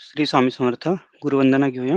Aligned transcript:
श्री 0.00 0.26
स्वामी 0.26 0.50
समर्थ, 0.50 0.88
गुरुवंदना 1.22 1.68
घेऊया. 1.68 1.96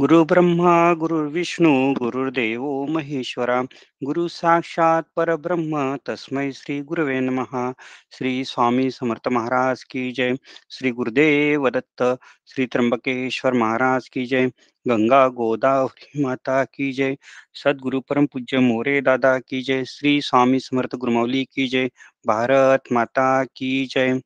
गुरु 0.00 0.24
ब्रह्मा 0.24 0.94
गुरुर्विष्णू, 0.94 1.94
गुरुर्देव 1.98 2.86
महेश्वरा, 2.90 3.62
गुरु 4.04 4.28
साक्षात 4.28 5.08
परब्रह्म, 5.16 5.96
तस्मै 5.96 6.52
श्री 6.52 6.80
गुरवे 6.80 7.20
नमः. 7.20 7.72
श्री 8.12 8.44
स्वामी 8.44 8.90
समर्थ 8.90 9.28
महाराज 9.28 9.84
की 9.84 10.12
जय. 10.12 10.36
श्री 10.70 10.90
गुरुदेव 10.90 11.70
दत्त 11.70 12.18
श्री 12.46 12.66
त्र्यंबकेश्वर 12.66 13.52
महाराज 13.52 14.08
की 14.08 14.26
जय. 14.26 14.46
गंगा 14.88 15.28
गोदावरी 15.28 16.22
माता 16.22 16.64
की 16.64 16.92
जय. 16.92 17.16
सदगुरु 17.54 18.00
परम 18.00 18.26
पूज्य 18.26 18.58
मोरे 18.58 19.00
दादा 19.00 19.38
की 19.38 19.62
जय. 19.62 19.84
श्री 19.84 20.20
स्वामी 20.20 20.60
समर्थ 20.60 20.94
गुरुमौली 20.94 21.44
की 21.44 21.68
जय. 21.68 21.90
भारत 22.26 22.82
माता 22.92 23.44
की 23.44 23.86
जय. 23.86 24.20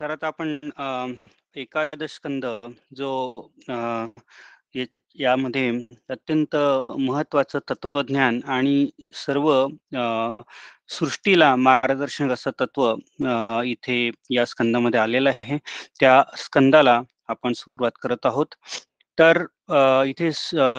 तर 0.00 0.10
आता 0.10 0.26
आपण 0.26 0.58
एकादश 1.56 2.12
स्कंद 2.14 2.44
जो 2.96 3.10
यामध्ये 5.18 5.68
अत्यंत 6.10 6.56
महत्वाचं 6.98 7.58
तत्वज्ञान 7.70 8.40
आणि 8.48 8.90
सर्व 9.16 9.50
सृष्टीला 10.90 11.54
मार्गदर्शक 11.58 12.30
असं 12.32 12.50
तत्व 12.60 12.84
इथे 13.64 13.98
या 14.30 14.44
स्कंदामध्ये 14.46 15.00
आलेलं 15.00 15.30
आहे. 15.30 15.58
त्या 16.00 16.22
स्कंदाला 16.38 17.00
आपण 17.28 17.52
सुरुवात 17.52 17.98
करत 18.02 18.26
आहोत. 18.26 18.54
तर 19.18 19.44
इथे 20.06 20.30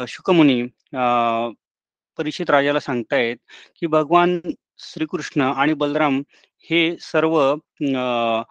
शुकमुनी 0.08 0.62
परिचित 2.20 2.50
राजाला 2.50 2.80
सांगतायत 2.80 3.38
की 3.80 3.88
भगवान 3.88 4.40
श्रीकृष्ण 4.84 5.42
आणि 5.44 5.74
बलराम 5.74 6.22
हे 6.70 6.82
सर्व 7.02 7.38
अ, 7.42 8.42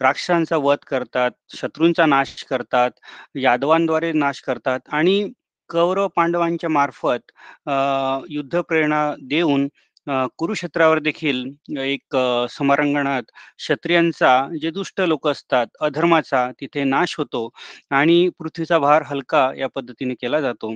राक्षसांचा 0.00 0.56
वध 0.56 0.78
करतात 0.86 1.30
शत्रूंचा 1.56 2.06
नाश 2.06 2.42
करतात 2.44 2.90
यादवांद्वारे 3.36 4.12
नाश 4.14 4.40
करतात 4.42 4.80
आणि 4.90 5.22
कौरव 5.70 6.08
पांडवांच्या 6.16 6.70
मार्फत 6.70 7.30
युद्ध 8.30 8.60
प्रेरणा 8.60 9.14
देऊन 9.22 9.68
कुरुक्षेत्रावर 10.38 10.98
देखील 10.98 11.44
एक 11.80 12.16
समारंगणात 12.50 13.22
क्षत्रियांचा 13.58 14.30
जे 14.62 14.70
दुष्ट 14.70 15.00
लोक 15.02 15.28
असतात 15.28 15.66
अधर्माचा 15.80 16.50
तिथे 16.60 16.84
नाश 16.84 17.14
होतो 17.18 17.48
आणि 17.92 18.28
पृथ्वीचा 18.38 18.78
भार 18.78 19.02
हलका 19.06 19.50
या 19.56 19.68
पद्धतीने 19.74 20.14
केला 20.14 20.40
जातो. 20.40 20.74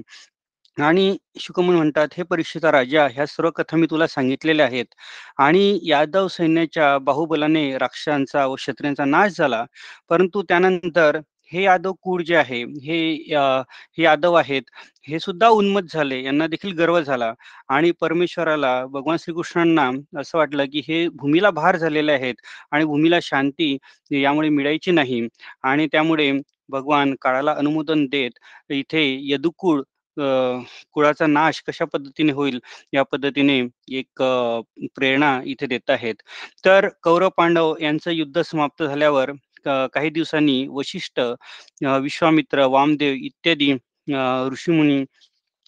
आणि 0.78 1.16
शुकमन 1.40 1.74
म्हणतात 1.76 2.08
हे 2.16 2.22
परीक्षेचा 2.22 2.70
राजा 2.72 3.06
ह्या 3.12 3.26
सर्व 3.26 3.50
कथा 3.56 3.76
मी 3.76 3.86
तुला 3.90 4.06
सांगितलेल्या 4.06 4.66
आहेत. 4.66 4.84
आणि 5.38 5.78
यादव 5.84 6.28
सैन्याच्या 6.28 6.96
बाहुबलाने 6.98 7.70
राक्षसांचा 7.78 8.46
व 8.46 8.54
क्षत्रियांचा 8.56 9.04
नाश 9.04 9.36
झाला. 9.38 9.64
परंतु 10.10 10.42
त्यानंतर 10.48 11.18
हे 11.52 11.62
यादव 11.62 11.92
कूळ 12.02 12.22
जे 12.22 12.34
आहे 12.36 12.62
हे 12.84 12.96
हे 13.96 14.02
यादव 14.02 14.34
आहेत 14.34 14.62
हे 15.08 15.18
सुद्धा 15.20 15.48
उन्मत 15.50 15.82
झाले 15.92 16.22
यांना 16.22 16.46
देखील 16.46 16.72
गर्व 16.78 17.00
झाला. 17.00 17.32
आणि 17.68 17.90
परमेश्वराला 18.00 18.74
भगवान 18.86 19.16
श्रीकृष्णांना 19.20 19.90
असं 20.20 20.38
वाटलं 20.38 20.64
की 20.72 20.82
हे 20.88 21.06
भूमीला 21.14 21.50
भार 21.52 21.76
झालेले 21.76 22.12
आहेत 22.12 22.34
आणि 22.72 22.84
भूमीला 22.84 23.18
शांती 23.22 23.76
यामुळे 24.10 24.48
मिळायची 24.50 24.90
नाही. 24.92 25.26
आणि 25.62 25.86
त्यामुळे 25.92 26.30
भगवान 26.70 27.14
काळाला 27.20 27.52
अनुमोदन 27.54 28.04
देत 28.06 28.38
इथे 28.70 29.02
यदुकुळ 29.30 29.82
कुळाचा 30.92 31.26
नाश 31.26 31.62
कशा 31.66 31.84
पद्धतीने 31.92 32.32
होईल? 32.32 32.58
या 32.92 33.02
पद्धतीने 33.04 33.58
एक 33.98 34.22
प्रेरणा 34.96 35.38
इथे 35.46 35.66
देत 35.66 35.90
आहेत. 35.90 36.14
तर 36.64 36.88
कौरव 37.02 37.28
पांडव 37.36 37.74
यांचं 37.80 38.10
युद्ध 38.10 38.40
समाप्त 38.42 38.82
झाल्यावर 38.84 39.32
काही 39.94 40.10
दिवसांनी 40.10 40.66
वशिष्ठ 40.70 41.20
विश्वामित्र 42.02 42.64
वामदेव 42.66 43.14
इत्यादी 43.16 43.72
ऋषीमुनी 44.52 45.02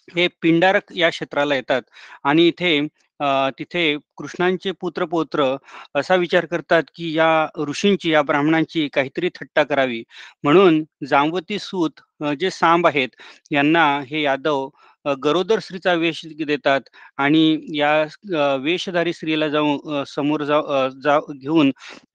हे 0.07 0.27
पिंडारक 0.41 0.91
या 0.95 1.09
क्षेत्राला 1.09 1.55
येतात. 1.55 1.81
आणि 2.23 2.47
इथे 2.47 2.79
तिथे 3.59 3.83
कृष्णांचे 4.17 4.71
पुत्र 4.71 5.05
पौत्र 5.05 5.43
असा 5.95 6.15
विचार 6.15 6.45
करतात 6.45 6.83
की 6.95 7.11
या 7.17 7.27
ऋषींची 7.67 8.11
या 8.11 8.21
ब्राह्मणांची 8.21 8.87
काहीतरी 8.93 9.29
थट्टा 9.35 9.63
करावी. 9.63 10.03
म्हणून 10.43 10.83
जांबवती 11.09 11.59
सूत 11.59 12.01
जे 12.39 12.49
सांब 12.51 12.87
आहेत 12.87 13.09
यांना 13.51 13.85
हे 14.07 14.21
यादव 14.21 14.67
गरोदर 15.05 15.59
स्त्रीचा 15.59 15.93
वेश 15.95 16.21
देतात 16.39 16.81
आणि 17.17 17.43
या 17.73 17.91
वेशधारी 18.57 19.13
स्त्रीला 19.13 19.47
जाऊन 19.49 20.03
समोर 20.07 20.43
जाऊ 20.43 20.89
जा 20.97 21.17
घेऊन 21.33 21.71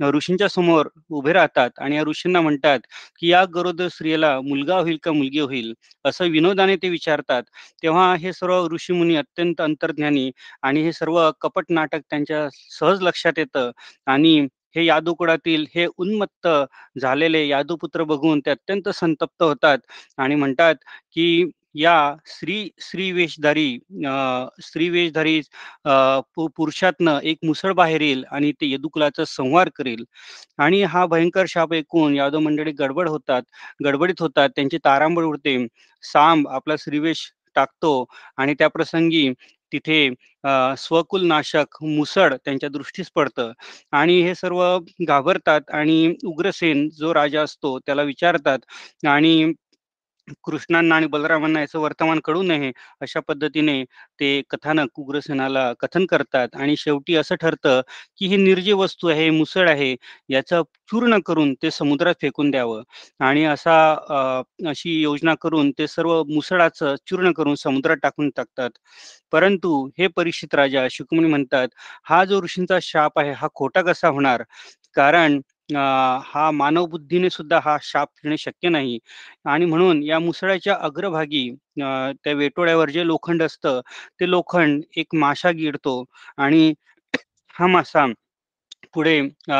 ऋषींच्या 0.06 0.48
समोर 0.48 0.88
उभे 1.10 1.32
राहतात 1.32 1.78
आणि 1.78 1.96
या 1.96 2.02
ऋषींना 2.04 2.40
म्हणतात 2.40 2.80
की 3.20 3.28
या 3.28 3.44
गरोदर 3.54 3.88
स्त्रीला 3.88 4.38
मुलगा 4.42 4.78
होईल 4.78 4.98
का 5.02 5.12
मुलगी 5.12 5.40
होईल? 5.40 5.72
असं 6.04 6.28
विनोदाने 6.30 6.76
ते 6.76 6.88
विचारतात. 6.90 7.42
तेव्हा 7.82 8.14
हे 8.16 8.32
सर्व 8.32 8.66
ऋषीमुनी 8.72 9.16
अत्यंत 9.16 9.60
अंतर्ज्ञानी 9.60 10.30
आणि 10.62 10.82
हे 10.82 10.92
सर्व 10.92 11.20
कपट 11.40 11.64
नाटक 11.70 12.00
त्यांच्या 12.10 12.48
सहज 12.70 13.02
लक्षात 13.02 13.38
येतं 13.38 13.70
आणि 14.06 14.38
हे 14.76 14.84
यादू 14.84 15.12
कुळातील 15.14 15.64
हे 15.74 15.86
उन्मत्त 15.96 16.48
झालेले 16.98 17.46
यादूपुत्र 17.46 18.04
बघून 18.04 18.40
ते 18.40 18.50
अत्यंत 18.50 18.88
संतप्त 18.94 19.42
होतात 19.42 19.78
आणि 20.18 20.34
म्हणतात 20.36 20.74
की 21.12 21.44
या 21.76 21.94
स्त्री 22.26 22.56
स्त्री 22.80 23.10
वेशधारी 23.12 23.66
अं, 24.06 24.48
स्त्री 24.62 24.88
वेशधारी 24.90 25.38
अं, 25.84 26.20
पुरुषातनं 26.56 27.18
एक 27.24 27.38
मुसळ 27.44 27.72
बाहेर 27.74 28.00
येईल 28.00 28.24
आणि 28.30 28.52
ते 28.60 28.70
यदुकुलाचा 28.72 29.24
संहार 29.28 29.68
करेल. 29.76 30.04
आणि 30.58 30.82
हा 30.84 31.04
भयंकर 31.06 31.46
शाप 31.48 31.74
ऐकून 31.74 32.14
यादव 32.16 32.38
मंडळी 32.40 32.72
गडबड 32.80 33.08
होतात 33.08 33.42
गडबडीत 33.84 34.22
होतात. 34.22 34.48
त्यांची 34.56 34.78
तारांबळ 34.84 35.24
उडते. 35.24 35.56
सांब 36.02 36.48
आपला 36.50 36.74
श्रीवेश 36.78 37.30
टाकतो 37.56 38.04
आणि 38.38 38.54
त्या 38.54 38.68
प्रसंगी 38.68 39.30
तिथे 39.72 40.08
स्वकुल 40.78 41.26
नाशक 41.26 41.76
मुसळ 41.84 42.34
त्यांच्या 42.44 42.68
दृष्टीस 42.70 43.10
पडतं. 43.14 43.52
आणि 43.92 44.20
हे 44.22 44.34
सर्व 44.34 44.62
घाबरतात 45.08 45.70
आणि 45.72 46.14
उग्रसेन 46.26 46.88
जो 46.94 47.14
राजा 47.14 47.42
असतो 47.42 47.78
त्याला 47.80 48.02
विचारतात 48.04 48.58
आणि 49.08 49.52
कृष्णांना 50.44 50.94
आणि 50.96 51.06
बलरामांना 51.06 51.60
याचं 51.60 51.78
वर्तमान 51.78 52.20
कळू 52.24 52.42
नये 52.42 52.70
अशा 53.02 53.20
पद्धतीने 53.28 53.82
ते 54.20 54.40
कथानक 54.50 54.98
उग्रसेनाला 55.00 55.72
कथन 55.80 56.06
करतात. 56.06 56.48
आणि 56.56 56.74
शेवटी 56.78 57.14
असं 57.16 57.34
ठरतं 57.40 57.80
की 58.18 58.26
ही 58.28 58.36
निर्जीव 58.36 58.80
वस्तू 58.82 59.08
आहे 59.08 59.28
मुसळ 59.30 59.68
आहे 59.70 59.94
याचं 60.30 60.62
चूर्ण 60.90 61.18
करून 61.26 61.52
ते 61.62 61.70
समुद्रात 61.70 62.14
फेकून 62.22 62.50
द्यावं. 62.50 62.82
आणि 63.20 63.44
असा 63.46 63.76
अशी 64.68 65.00
योजना 65.02 65.34
करून 65.42 65.70
ते 65.78 65.86
सर्व 65.86 66.22
मुसळाचं 66.28 66.94
चूर्ण 67.06 67.32
करून 67.32 67.54
समुद्रात 67.56 67.96
टाकून 68.02 68.30
टाकतात. 68.36 68.70
परंतु 69.32 69.86
हे 69.98 70.06
परीक्षित 70.16 70.54
राजा 70.54 70.86
शुकमणी 70.90 71.28
म्हणतात 71.28 71.68
हा 72.06 72.24
जो 72.24 72.40
ऋषींचा 72.42 72.78
शाप 72.82 73.18
आहे 73.18 73.32
हा 73.34 73.48
खोटा 73.54 73.82
कसा 73.82 74.08
होणार? 74.08 74.42
कारण 74.96 75.40
हा 75.68 76.50
मानव 76.52 76.86
बुद्धीने 76.86 77.28
सुद्धा 77.30 77.58
हा 77.60 77.76
शाप 77.82 78.08
फिरणे 78.16 78.36
शक्य 78.38 78.68
नाही. 78.68 78.98
आणि 79.46 79.64
म्हणून 79.64 80.02
या 80.02 80.18
मुसळ्याच्या 80.20 80.74
अग्रभागी 80.80 81.48
त्या 81.78 82.32
वेटोळ्यावर 82.34 82.90
जे 82.90 83.06
लोखंड 83.06 83.42
असतं 83.42 83.80
ते 84.20 84.30
लोखंड 84.30 84.82
एक 84.96 85.14
माशा 85.14 85.50
गिळतो 85.52 86.04
आणि 86.38 86.72
हा 87.54 87.66
मासा 87.68 88.06
पुढे 88.94 89.18
अ, 89.20 89.54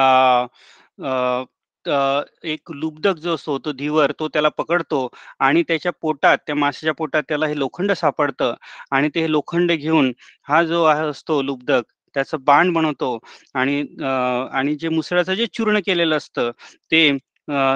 अ, 0.98 1.44
अ, 1.84 2.22
एक 2.44 2.70
लुब्धक 2.72 3.16
जो 3.18 3.34
असतो 3.34 3.58
तो 3.60 3.72
धीवर 3.74 4.12
तो 4.20 4.28
त्याला 4.28 4.48
पकडतो 4.50 5.08
आणि 5.40 5.62
त्याच्या 5.62 5.92
पोटात 6.02 6.38
त्या 6.46 6.54
माशाच्या 6.56 6.94
पोटात 6.94 7.22
त्याला 7.28 7.46
हे 7.46 7.58
लोखंड 7.58 7.92
सापडतं 7.94 8.54
आणि 8.92 9.08
ते 9.14 9.20
हे 9.20 9.30
लोखंड 9.30 9.72
घेऊन 9.72 10.12
हा 10.48 10.62
जो 10.64 10.82
आहे 10.84 11.06
असतो 11.08 11.40
लुब्धक 11.42 11.84
त्याचं 12.16 12.38
बाण 12.44 12.72
बनवतो 12.72 13.18
आणि 13.54 13.80
अ, 14.02 14.06
आणि 14.52 14.76
जे 14.76 14.90
मुसळाचं 14.90 15.34
जे 15.36 15.46
चूर्ण 15.54 15.80
केलेलं 15.86 16.16
असतं 16.18 16.50
ते 16.92 17.10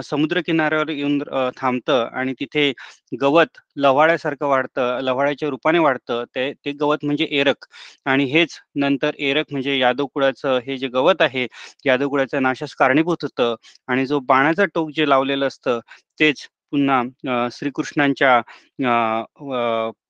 समुद्र 0.04 0.40
किनाऱ्यावर 0.42 0.88
येऊन 0.90 1.18
थांबतं 1.56 2.08
आणि 2.14 2.32
तिथे 2.40 2.72
गवत 3.18 3.58
लव्हाळ्यासारखं 3.76 4.46
वाढतं 4.48 5.00
लव्हाळ्याच्या 5.02 5.48
रूपाने 5.50 5.78
वाढतं. 5.80 6.24
ते 6.26 6.52
ते 6.56 6.72
गवत 6.74 7.04
म्हणजे 7.04 7.26
एरक 7.32 7.66
आणि 8.06 8.24
हेच 8.26 8.58
नंतर 8.76 9.12
एरक 9.20 9.46
म्हणजे 9.50 9.78
यादव 9.78 10.06
कुळाचं 10.08 10.58
हे 10.66 10.76
जे 10.78 10.88
गवत 10.90 11.22
आहे 11.22 11.46
यादव 11.86 12.08
कुळाच्या 12.08 12.40
नाशास 12.40 12.74
कारणीभूत 12.76 13.24
होतं 13.24 13.54
आणि 13.88 14.06
जो 14.06 14.18
बाणाचं 14.26 14.66
टोक 14.74 14.90
जे 14.96 15.08
लावलेलं 15.08 15.46
असतं 15.46 15.78
तेच 16.18 16.46
पुन्हा 16.72 17.48
श्रीकृष्णांच्या 17.52 18.36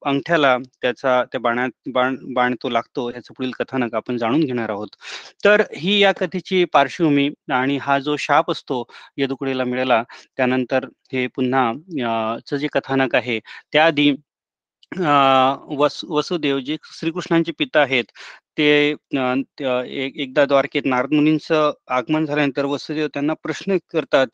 अंगठ्याला 0.03 0.57
त्याचा 0.83 1.23
त्या 1.25 1.41
बाणात 1.41 1.71
बाण 1.95 2.17
बाण 2.35 2.55
तो 2.63 2.69
लागतो 2.69 3.09
ह्याचं 3.11 3.35
पुढील 3.37 3.51
कथानक 3.59 3.95
आपण 3.95 4.17
जाणून 4.19 4.41
घेणार 4.41 4.71
आहोत. 4.71 4.89
तर 5.45 5.63
ही 5.77 5.99
या 5.99 6.13
कथेची 6.13 6.65
पार्श्वभूमी 6.73 7.29
आणि 7.53 7.77
हा 7.83 7.99
जो 8.01 8.17
शाप 8.19 8.51
असतो 8.51 8.83
यदुकुडेला 9.19 9.65
मिळाला 9.65 10.03
त्यानंतर 10.37 10.87
हे 11.13 11.27
पुन्हा 11.37 11.73
जे 12.53 12.67
कथानक 12.73 13.15
आहे 13.15 13.39
त्याआधी 13.73 14.11
वस 14.93 16.01
वसुदेव 16.11 16.59
जे 16.61 16.77
श्रीकृष्णांचे 16.93 17.53
पिता 17.59 17.81
आहेत. 17.81 18.05
ते 18.59 18.95
एकदा 20.15 20.45
द्वारकेत 20.47 20.83
नारद 20.87 21.13
मुनींचं 21.15 21.71
आगमन 21.97 22.25
झाल्यानंतर 22.27 22.65
वसुदेव 22.67 23.07
त्यांना 23.15 23.35
प्रश्न 23.43 23.77
करतात 23.93 24.27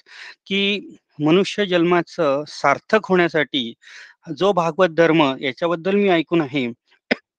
की 0.46 0.60
मनुष्य 1.18 1.66
जन्माचं 1.66 2.42
सार्थक 2.48 3.06
होण्यासाठी 3.08 3.72
जो 4.38 4.52
भागवत 4.52 4.90
धर्म 4.96 5.22
याच्याबद्दल 5.40 5.94
मी 5.96 6.08
ऐकून 6.10 6.40
आहे 6.40 6.66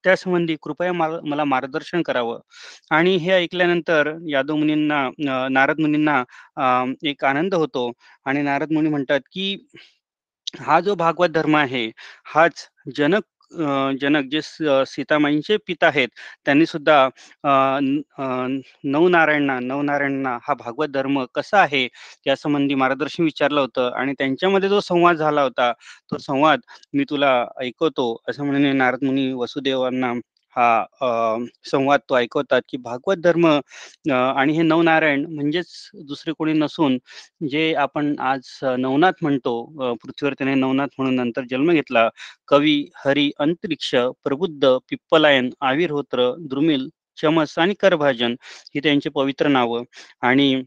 त्या 0.03 0.15
संबंधी 0.17 0.55
कृपया 0.63 0.91
मला 0.93 1.43
मार्गदर्शन 1.45 2.01
करावं. 2.03 2.39
आणि 2.91 3.15
हे 3.17 3.31
ऐकल्यानंतर 3.33 4.11
यादव 4.29 4.55
मुनींना 4.55 5.47
नारद 5.51 5.79
मुनींना 5.81 6.23
एक 7.09 7.25
आनंद 7.25 7.53
होतो. 7.55 7.91
आणि 8.25 8.41
नारद 8.43 8.71
मुनी 8.73 8.89
म्हणतात 8.89 9.19
की 9.33 9.55
हा 10.57 10.79
जो 10.81 10.95
भागवत 10.97 11.29
धर्म 11.31 11.55
आहे 11.55 11.85
हाच 12.27 12.67
जनक 12.97 13.23
जनक 14.01 14.25
जे 14.25 14.39
सीतामाईंचे 14.85 15.57
पिता 15.67 15.87
आहेत 15.87 16.07
त्यांनी 16.45 16.65
सुद्धा 16.65 16.97
नवनारायणना 18.85 19.59
नवनारायणना 19.61 20.37
हा 20.43 20.53
भागवत 20.55 20.89
धर्म 20.89 21.23
कसा 21.35 21.59
आहे 21.61 21.87
या 22.25 22.35
संबंधी 22.35 22.75
मार्गदर्शन 22.75 23.23
विचारलं 23.23 23.61
होतं 23.61 23.89
आणि 23.93 24.13
त्यांच्यामध्ये 24.13 24.69
जो 24.69 24.79
संवाद 24.81 25.17
झाला 25.17 25.41
होता 25.41 25.71
तो 26.11 26.17
संवाद 26.17 26.59
मी 26.93 27.03
तुला 27.09 27.33
ऐकवतो 27.61 28.15
असं 28.29 28.45
म्हणून 28.45 28.75
नारद 28.77 29.03
मुनी 29.03 29.31
वसुदेवांना 29.33 30.13
हा 30.57 30.85
संवाद 31.65 31.99
तो 32.09 32.15
ऐकवतात 32.17 32.61
की 32.69 32.77
भागवत 32.79 33.17
धर्म 33.17 33.45
आणि 34.11 34.53
हे 34.53 34.61
नवनारायण 34.63 35.25
म्हणजेच 35.27 35.67
दुसरे 36.07 36.33
कोणी 36.33 36.53
नसून 36.53 36.97
जे 37.49 37.73
आपण 37.79 38.13
आज 38.21 38.49
नवनाथ 38.79 39.21
म्हणतो 39.21 39.53
पृथ्वीवर 39.95 40.33
त्याने 40.33 40.55
नवनाथ 40.55 40.87
म्हणून 40.97 41.15
नंतर 41.15 41.43
जन्म 41.51 41.71
घेतला 41.73 42.07
कवी 42.47 42.75
हरी 43.05 43.29
अंतरिक्ष 43.39 43.93
प्रबुद्ध 44.23 44.67
पिप्पलायन 44.89 45.49
आविर्होत्र 45.63 46.31
द्रुमिल 46.41 46.87
चमस 47.17 47.57
आणि 47.59 47.73
करभाजन 47.79 48.35
ही 48.75 48.79
त्यांची 48.79 49.09
पवित्र 49.09 49.47
नावं. 49.47 49.83
आणि 50.21 50.61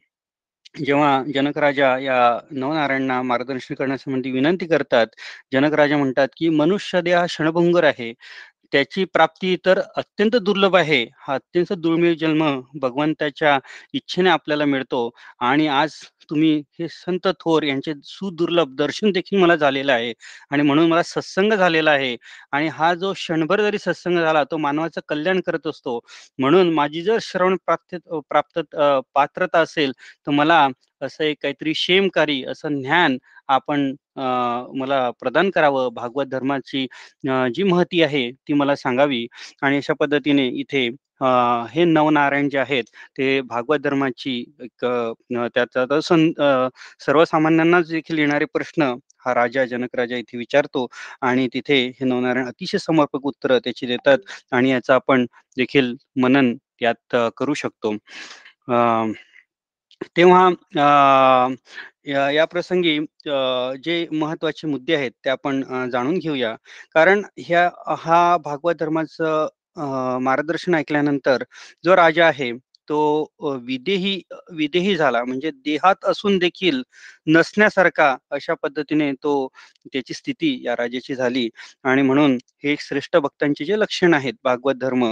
जेव्हा 0.78 1.22
जनक 1.34 1.58
राजा 1.58 1.96
या 2.00 2.16
नवनारायणना 2.52 3.20
मार्गदर्शन 3.22 3.74
करण्यासंबंधी 3.74 4.30
विनंती 4.32 4.66
करतात 4.66 5.06
जनक 5.52 5.74
राजा 5.74 5.96
म्हणतात 5.96 6.28
की 6.36 6.48
मनुष्य 6.50 7.00
देह 7.02 7.24
क्षणभंगर 7.26 7.84
आहे. 7.84 8.12
त्याची 8.72 9.04
प्राप्ती 9.06 9.56
तर 9.66 9.80
अत्यंत 9.96 10.36
दुर्लभ 10.38 10.76
आहे. 10.76 11.02
हा 11.18 11.34
अत्यंत 11.34 11.72
दुर्मिळ 11.74 12.14
जन्म 12.16 12.44
भगवंताच्या 12.80 13.58
इच्छेने 13.94 14.30
आपल्याला 14.30 14.64
मिळतो. 14.66 15.10
आणि 15.40 15.66
आज 15.68 15.92
तुम्ही 16.30 16.52
हे 16.78 16.86
संत 16.90 17.26
थोर 17.40 17.62
यांचे 17.62 17.92
सुदुर्लभ 18.04 18.74
दर्शन 18.76 19.10
देखील 19.12 19.38
मला 19.40 19.56
झालेलं 19.56 19.92
आहे. 19.92 20.12
आणि 20.50 20.62
म्हणून 20.62 20.88
मला 20.90 21.02
सत्संग 21.04 21.52
झालेला 21.54 21.90
आहे. 21.90 22.16
आणि 22.52 22.68
हा 22.70 22.92
जो 22.94 23.12
क्षणभर 23.14 23.60
जरी 23.62 23.78
सत्संग 23.78 24.18
झाला 24.18 24.44
तो 24.50 24.56
मानवाचं 24.58 25.00
कल्याण 25.08 25.40
करत 25.40 25.66
असतो. 25.66 25.98
म्हणून 26.38 26.72
माझी 26.74 27.02
जर 27.02 27.18
श्रवण 27.22 27.56
प्राप्त 27.66 27.96
प्राप्त 28.30 28.58
पात्रता 29.14 29.60
असेल 29.60 29.92
तर 30.26 30.30
मला 30.32 30.66
असं 31.02 31.24
एक 31.24 31.36
काहीतरी 31.42 31.72
शेमकारी 31.76 32.42
असं 32.46 32.80
ज्ञान 32.80 33.16
आपण 33.48 33.94
मला 34.78 35.10
प्रदान 35.20 35.50
करावं 35.50 35.88
भागवत 35.94 36.26
धर्माची 36.30 36.86
जी 37.54 37.62
महती 37.64 38.02
आहे 38.02 38.30
ती 38.48 38.52
मला 38.54 38.74
सांगावी. 38.76 39.26
आणि 39.62 39.76
अशा 39.76 39.94
पद्धतीने 40.00 40.46
इथे 40.60 40.88
हे 41.72 41.84
नवनारायण 41.84 42.48
जे 42.48 42.58
आहेत 42.58 42.84
ते 43.18 43.40
भागवत 43.42 43.78
धर्माची 43.84 44.38
एक 44.60 44.84
त्याचा 45.54 46.00
सर्वसामान्यांना 47.00 47.80
देखील 47.90 48.18
येणारे 48.18 48.44
प्रश्न 48.54 48.92
हा 49.26 49.34
राजा 49.34 49.64
जनक 49.66 49.94
राजा 49.96 50.16
इथे 50.16 50.38
विचारतो. 50.38 50.86
आणि 51.22 51.46
तिथे 51.54 51.76
हे 51.90 52.04
नवनारायण 52.06 52.46
अतिशय 52.48 52.78
समर्पक 52.78 53.26
उत्तर 53.26 53.58
त्याची 53.58 53.86
देतात. 53.86 54.18
आणि 54.52 54.70
याचा 54.70 54.94
आपण 54.94 55.26
देखील 55.56 55.94
मनन 56.22 56.54
यात 56.82 57.16
करू 57.36 57.54
शकतो. 57.54 57.92
तेव्हा 60.16 60.48
या 62.06 62.44
प्रसंगी 62.46 62.98
जे 63.84 64.06
महत्त्वाचे 64.12 64.66
मुद्दे 64.68 64.94
आहेत 64.96 65.10
ते 65.24 65.30
आपण 65.30 65.62
जाणून 65.92 66.18
घेऊया. 66.18 66.54
कारण 66.94 67.22
ह्या 67.38 67.68
हा 68.00 68.36
भागवत 68.44 68.74
धर्माचं 68.80 69.48
मार्गदर्शन 70.22 70.74
ऐकल्यानंतर 70.74 71.42
जो 71.84 71.96
राजा 71.96 72.26
आहे 72.26 72.52
तो 72.88 72.98
विदेही 73.66 74.20
विदेही 74.52 74.96
झाला. 74.96 75.22
म्हणजे 75.24 75.50
देहात 75.64 76.04
असून 76.08 76.38
देखील 76.38 76.82
नसण्यासारखा 77.28 78.14
अशा 78.32 78.54
पद्धतीने 78.62 79.10
तो 79.22 79.32
त्याची 79.92 80.14
स्थिती 80.14 80.58
या 80.64 80.74
राजाची 80.76 81.14
झाली. 81.14 81.48
आणि 81.84 82.02
म्हणून 82.02 82.36
हे 82.64 82.76
श्रेष्ठ 82.80 83.16
भक्तांचे 83.18 83.64
जे 83.64 83.78
लक्षण 83.80 84.14
आहेत 84.14 84.34
भागवत 84.44 84.74
धर्म 84.80 85.04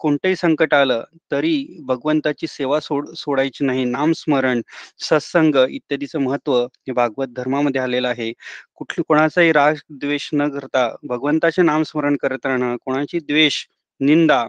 कोणतंही 0.00 0.36
संकट 0.36 0.74
आलं 0.74 1.02
तरी 1.32 1.54
भगवंताची 1.86 2.46
सेवा 2.46 2.80
सोड 2.80 3.08
सोडायची 3.16 3.64
नाही. 3.64 3.84
नामस्मरण 3.86 4.60
सत्संग 5.00 5.56
इत्यादीचं 5.68 6.20
महत्त्व 6.20 6.56
हे 6.62 6.92
भागवत 6.92 7.28
धर्मामध्ये 7.36 7.80
आलेलं 7.80 8.08
आहे. 8.08 8.32
कुठली 8.76 9.02
कोणाचाही 9.08 9.52
राग 9.52 9.74
द्वेष 9.92 10.28
न 10.34 10.48
करता 10.50 10.88
भगवंताचे 11.08 11.62
नामस्मरण 11.62 12.16
करत 12.22 12.46
राहणं 12.46 12.76
कोणाची 12.84 13.18
द्वेष 13.20 13.64
निंदा 14.00 14.44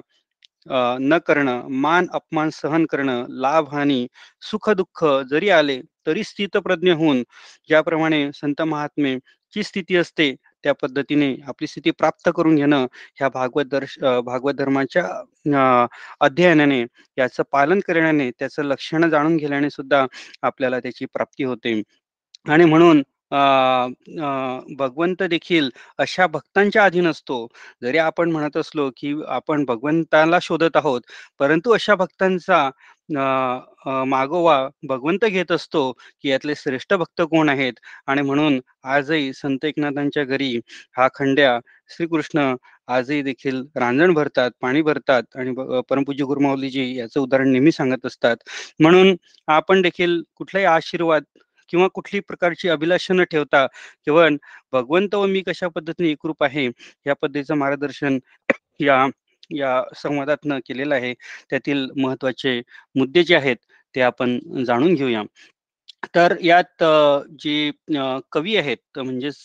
न 1.01 1.17
करणं 1.25 1.67
मान 1.81 2.07
अपमान 2.13 2.49
सहन 2.53 2.85
करणं 2.91 3.25
लाभ 3.41 3.69
हानी 3.69 4.05
सुख 4.41 4.69
दुःख 4.71 5.03
जरी 5.29 5.49
आले 5.51 5.79
तरी 6.07 6.23
स्थितप्रज्ञ 6.23 6.91
होऊन 6.93 7.23
ज्याप्रमाणे 7.69 8.29
संत 8.35 8.61
महात्मे 8.63 9.15
ची 9.53 9.63
स्थिती 9.63 9.95
असते 9.97 10.33
त्या 10.63 10.73
पद्धतीने 10.73 11.33
आपली 11.47 11.67
स्थिती 11.67 11.91
प्राप्त 11.93 12.29
करून 12.35 12.55
घेणं 12.55 12.85
ह्या 13.17 13.29
भागवत 13.29 13.65
दर्श 13.67 13.97
भागवत 14.25 14.53
धर्माच्या 14.55 15.05
अध्ययनाने 16.21 16.81
याचं 17.17 17.43
पालन 17.51 17.79
करण्याने 17.87 18.29
त्याचं 18.39 18.63
लक्षण 18.65 19.09
जाणून 19.09 19.37
घेण्याने 19.37 19.69
सुद्धा 19.69 20.05
आपल्याला 20.43 20.79
त्याची 20.79 21.05
प्राप्ती 21.07 21.43
होते. 21.43 21.81
आणि 22.45 22.65
म्हणून 22.65 23.01
भगवंत 24.77 25.23
देखील 25.25 25.69
अशा 25.99 26.27
भक्तांच्या 26.27 26.83
अधीन 26.85 27.07
असतो. 27.07 27.47
जरी 27.81 27.97
आपण 27.99 28.31
म्हणत 28.31 28.57
असलो 28.57 28.89
की 28.97 29.13
आपण 29.27 29.65
भगवंताला 29.65 30.39
शोधत 30.41 30.77
आहोत 30.77 31.01
परंतु 31.39 31.73
अशा 31.73 31.95
भक्तांचा 31.95 32.69
मागोवा 33.09 34.57
भगवंत 34.83 35.25
घेत 35.25 35.51
असतो 35.51 35.91
की 36.23 36.29
यातले 36.29 36.55
श्रेष्ठ 36.55 36.93
भक्त 36.95 37.21
कोण 37.23 37.49
आहेत? 37.49 37.73
आणि 38.07 38.21
म्हणून 38.21 38.59
आजही 38.85 39.31
संत 39.33 39.65
एकनाथांच्या 39.65 40.23
घरी 40.25 40.55
हा 40.97 41.07
खंड्या 41.15 41.57
श्रीकृष्ण 41.89 42.53
आजही 42.87 43.21
देखील 43.21 43.61
रांजण 43.75 44.13
भरतात 44.13 44.51
पाणी 44.61 44.81
भरतात 44.81 45.23
आणि 45.35 45.53
परमपूज्य 45.89 46.25
गुरुमाऊलीजी 46.25 46.93
याचं 46.95 47.19
उदाहरण 47.21 47.51
नेहमी 47.51 47.71
सांगत 47.71 48.05
असतात. 48.05 48.35
म्हणून 48.79 49.15
आपण 49.47 49.81
देखील 49.81 50.21
कुठलाही 50.35 50.65
आशीर्वाद 50.67 51.23
किंवा 51.69 51.87
कुठली 51.93 52.19
प्रकारची 52.21 52.69
अभिलाषा 52.69 53.13
न 53.13 53.23
ठेवता 53.31 53.65
केवळ 54.07 54.35
भगवंत 54.73 55.15
व 55.15 55.25
मी 55.27 55.41
कशा 55.47 55.67
पद्धतीने 55.69 56.09
एकरूप 56.11 56.43
आहे 56.43 56.65
या 57.05 57.13
पद्धतीचं 57.21 57.55
मार्गदर्शन 57.55 58.17
या 58.79 59.05
या 59.49 59.81
संवादातनं 59.95 60.59
केलेलं 60.67 60.95
आहे. 60.95 61.13
त्यातील 61.49 61.87
महत्त्वाचे 61.97 62.59
मुद्दे 62.95 63.23
जे 63.23 63.35
आहेत 63.35 63.57
ते 63.95 64.01
आपण 64.03 64.39
जाणून 64.65 64.93
घेऊया. 64.95 65.21
तर 66.15 66.35
यात 66.41 66.83
जे 67.41 67.71
कवी 68.31 68.55
आहेत 68.57 68.99
म्हणजेच 68.99 69.35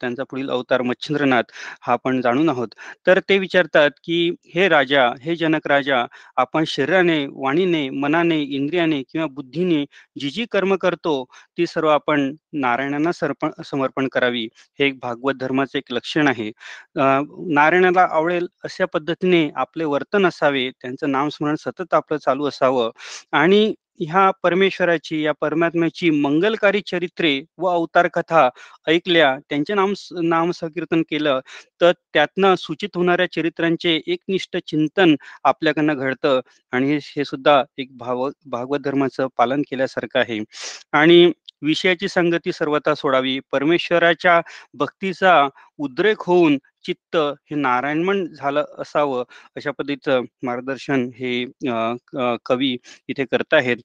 त्यांचा 0.00 0.24
पुढील 0.30 0.50
अवतार 0.50 0.82
मच्छिंद्रनाथ 0.82 1.50
हा 1.82 1.92
आपण 1.92 2.20
जाणून 2.20 2.48
आहोत. 2.48 2.68
तर 3.06 3.18
ते 3.28 3.38
विचारतात 3.38 3.90
की 4.04 4.18
हे 4.54 4.68
राजा 4.68 5.06
हे 5.22 5.36
जनक 5.36 5.66
राजा 5.68 6.04
आपण 6.36 6.64
शरीराने 6.68 7.18
वाणीने 7.34 7.88
मनाने 7.92 8.40
इंद्रियाने 8.42 9.02
किंवा 9.02 9.26
बुद्धीने 9.34 9.84
जी 10.16 10.30
जी 10.30 10.44
कर्म 10.52 10.74
करतो 10.82 11.22
ती 11.58 11.66
सर्व 11.66 11.88
आपण 11.90 12.30
नारायणांना 12.54 13.12
सर्पण 13.12 13.50
समर्पण 13.64 14.08
करावी. 14.12 14.44
हे 14.78 14.86
एक 14.86 14.98
भागवत 15.02 15.34
धर्माचं 15.40 15.78
एक 15.78 15.92
लक्षण 15.92 16.28
आहे. 16.28 16.50
नारायणाला 16.96 18.06
आवडेल 18.10 18.46
अशा 18.64 18.84
पद्धतीने 18.94 19.48
आपले 19.56 19.84
वर्तन 19.86 20.26
असावे 20.26 20.68
त्यांचं 20.72 21.10
नामस्मरण 21.12 21.54
सतत 21.60 21.94
आपलं 21.94 22.18
चालू 22.18 22.48
असावं. 22.48 22.90
आणि 23.32 23.74
ह्या 24.00 24.30
परमेश्वराची 24.42 25.20
या 25.22 25.32
परमात्म्याची 25.40 26.10
मंगलकारी 26.12 26.80
चरित्रे 26.86 27.40
व 27.58 27.68
अवतार 27.68 28.08
कथा 28.14 28.48
ऐकल्या 28.88 29.34
त्यांचे 29.50 29.74
नाम 29.74 29.92
नाम 30.24 30.50
संकीर्तन 30.52 31.02
केलं 31.10 31.40
तर 31.80 31.92
त्यातनं 32.14 32.54
सूचित 32.58 32.96
होणाऱ्या 32.96 33.26
चरित्रांचे 33.32 33.94
एकनिष्ठ 34.06 34.56
चिंतन 34.66 35.14
आपल्याकडनं 35.44 35.94
घडतं. 35.96 36.40
आणि 36.72 36.98
हे 37.06 37.24
सुद्धा 37.24 37.62
एक 37.78 37.96
भाव 37.98 38.28
भागवत 38.46 38.80
धर्माचं 38.80 39.26
पालन 39.38 39.62
केल्यासारखं 39.62 40.18
आहे. 40.20 40.38
आणि 40.92 41.30
विषयाची 41.62 42.08
संगती 42.08 42.52
सर्वता 42.52 42.94
सोडावी. 42.94 43.38
परमेश्वराच्या 43.52 44.40
भक्तीचा 44.74 45.34
उद्रेक 45.80 46.22
होऊन 46.26 46.58
चित्त 46.84 47.16
हे 47.16 47.54
नारायणमन 47.56 48.24
झालं 48.34 48.64
असावं 48.78 49.24
अशा 49.56 49.70
पद्धतीचं 49.72 50.22
मार्गदर्शन 50.42 51.08
हे 51.16 51.44
कवी 52.44 52.76
इथे 53.08 53.24
करत 53.26 53.54
आहेत. 53.54 53.76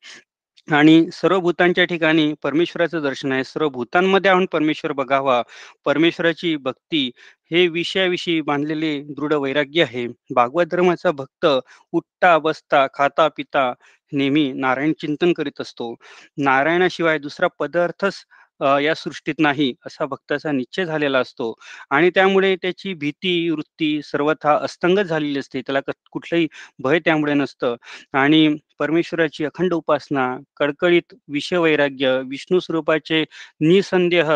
आणि 0.68 1.06
सर्व 1.14 1.40
भूतांच्या 1.40 1.84
ठिकाणी 1.86 2.34
परमेश्वराचं 2.44 3.02
दर्शन 3.04 3.32
आहे. 3.32 3.44
सर्व 3.44 3.68
भूतांमध्ये 3.70 4.32
आपण 4.32 4.46
परमेश्वर 4.52 4.92
बघावा. 4.94 5.42
परमेश्वराची 5.86 6.56
भक्ती 6.58 7.10
हे 7.52 7.68
विषयाविषयी 7.68 8.40
बांधलेले 8.42 8.98
दृढ 9.10 9.34
वैराग्य 9.34 9.84
आहे. 9.84 10.06
भागवत 10.36 10.66
धर्माचा 10.72 11.12
भक्त 11.12 11.46
उठता 11.94 12.38
बसता 12.40 12.86
खाता 12.94 13.28
पिता 13.38 13.72
नेहमी 14.12 14.52
नारायण 14.54 14.94
चिंतन 15.00 15.34
करीत 15.34 15.62
असतो. 15.62 15.94
नारायणाशिवाय 16.40 17.18
दुसरा 17.20 17.48
पदार्थच 17.60 18.24
या 18.82 18.94
सृष्टीत 18.96 19.36
नाही 19.40 19.74
असा 19.86 20.06
भक्ताचा 20.06 20.52
निश्चय 20.52 20.86
झालेला 20.86 21.20
असतो. 21.20 21.54
आणि 21.92 22.10
त्यामुळे 22.10 22.56
त्याची 22.56 22.94
भीती 22.96 23.50
वृत्ती 23.50 24.02
सर्वथा 24.04 24.56
अस्तंगत 24.58 25.04
झालेली 25.04 25.40
असते. 25.40 25.62
त्याला 25.62 25.80
कुठलंही 26.12 26.48
भय 26.80 27.00
त्यामुळे 27.00 27.34
नसतं. 27.34 27.76
आणि 28.14 28.48
परमेश्वराची 28.80 29.46
अखंड 29.46 29.74
उपासना 29.74 30.28
कडकडीत 30.58 31.14
विषय 31.30 31.58
वैराग्य 31.58 32.20
विष्णू 32.28 32.60
स्वरूपाचे 32.60 33.24
निसंदेह 33.62 34.32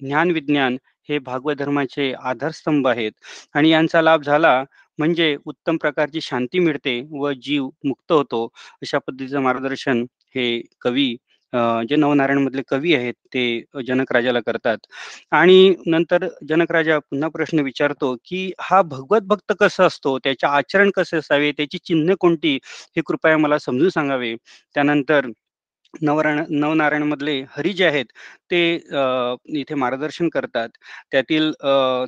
ज्ञान 0.00 0.30
विज्ञान 0.30 0.76
हे 1.08 1.18
भागवत 1.20 1.56
धर्माचे 1.56 2.12
आधारस्तंभ 2.22 2.88
आहेत. 2.88 3.12
आणि 3.54 3.70
यांचा 3.70 4.02
लाभ 4.02 4.22
झाला 4.22 4.62
म्हणजे 4.98 5.36
उत्तम 5.44 5.76
प्रकारची 5.76 6.20
शांती 6.20 6.58
मिळते 6.58 7.00
व 7.12 7.30
जीव 7.42 7.68
मुक्त 7.84 8.12
होतो 8.12 8.44
अशा 8.82 8.98
पद्धतीचं 8.98 9.40
मार्गदर्शन 9.42 10.04
हे 10.34 10.46
कवी 10.80 11.14
जे 11.88 11.96
नवनारायण 11.96 12.38
मधले 12.44 12.62
कवी 12.68 12.94
आहेत 12.94 13.14
ते 13.34 13.42
जनक 13.86 14.12
राजाला 14.12 14.40
करतात. 14.46 14.78
आणि 15.32 15.74
नंतर 15.86 16.26
जनक 16.48 16.72
राजा 16.72 16.98
पुन्हा 17.00 17.28
प्रश्न 17.34 17.60
विचारतो 17.64 18.14
की 18.26 18.50
हा 18.60 18.80
भगवत 18.84 19.22
भक्त 19.28 19.52
कसा 19.60 19.84
असतो? 19.86 20.18
त्याचे 20.18 20.46
आचरण 20.46 20.90
कसे 20.96 21.16
असावे? 21.16 21.50
त्याची 21.56 21.78
चिन्ह 21.86 22.14
कोणती? 22.20 22.54
हे 22.96 23.02
कृपया 23.06 23.36
मला 23.38 23.58
समजून 23.60 23.88
सांगावे. 23.90 24.34
त्यानंतर 24.74 25.26
नवरायण 26.02 26.44
नवनारायण 26.50 27.02
मधले 27.04 27.40
हरी 27.52 27.72
जे 27.74 27.86
आहेत 27.86 28.06
ते 28.50 28.60
इथे 29.60 29.74
मार्गदर्शन 29.76 30.28
करतात. 30.30 30.68
त्यातील 31.12 31.52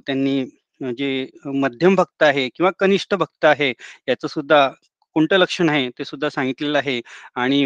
त्यांनी 0.06 0.44
जे 0.80 1.26
मध्यम 1.56 1.94
भक्त 1.96 2.22
आहे 2.22 2.48
किंवा 2.56 2.70
कनिष्ठ 2.78 3.14
भक्त 3.16 3.44
आहे 3.46 3.72
याचं 4.08 4.28
सुद्धा 4.28 4.68
कोणतं 5.14 5.38
लक्षण 5.38 5.68
आहे 5.68 5.88
ते 5.98 6.04
सुद्धा 6.04 6.28
सांगितलेलं 6.30 6.78
आहे. 6.78 7.00
आणि 7.36 7.64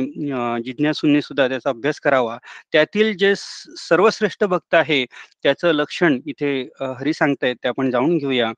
जिज्ञासूंनी 0.64 1.22
सुद्धा 1.22 1.48
त्याचा 1.48 1.70
अभ्यास 1.70 2.00
करावा. 2.00 2.36
त्यातील 2.72 3.12
जे 3.18 3.34
सर्वश्रेष्ठ 3.36 4.44
भक्त 4.46 4.74
आहे 4.74 5.04
त्याचं 5.44 5.72
लक्षण 5.74 6.18
इथे 6.26 6.52
हरी 7.00 7.12
सांगतायत 7.12 7.56
ते 7.64 7.68
आपण 7.68 7.90
जाणून 7.90 8.16
घेऊया. 8.18 8.52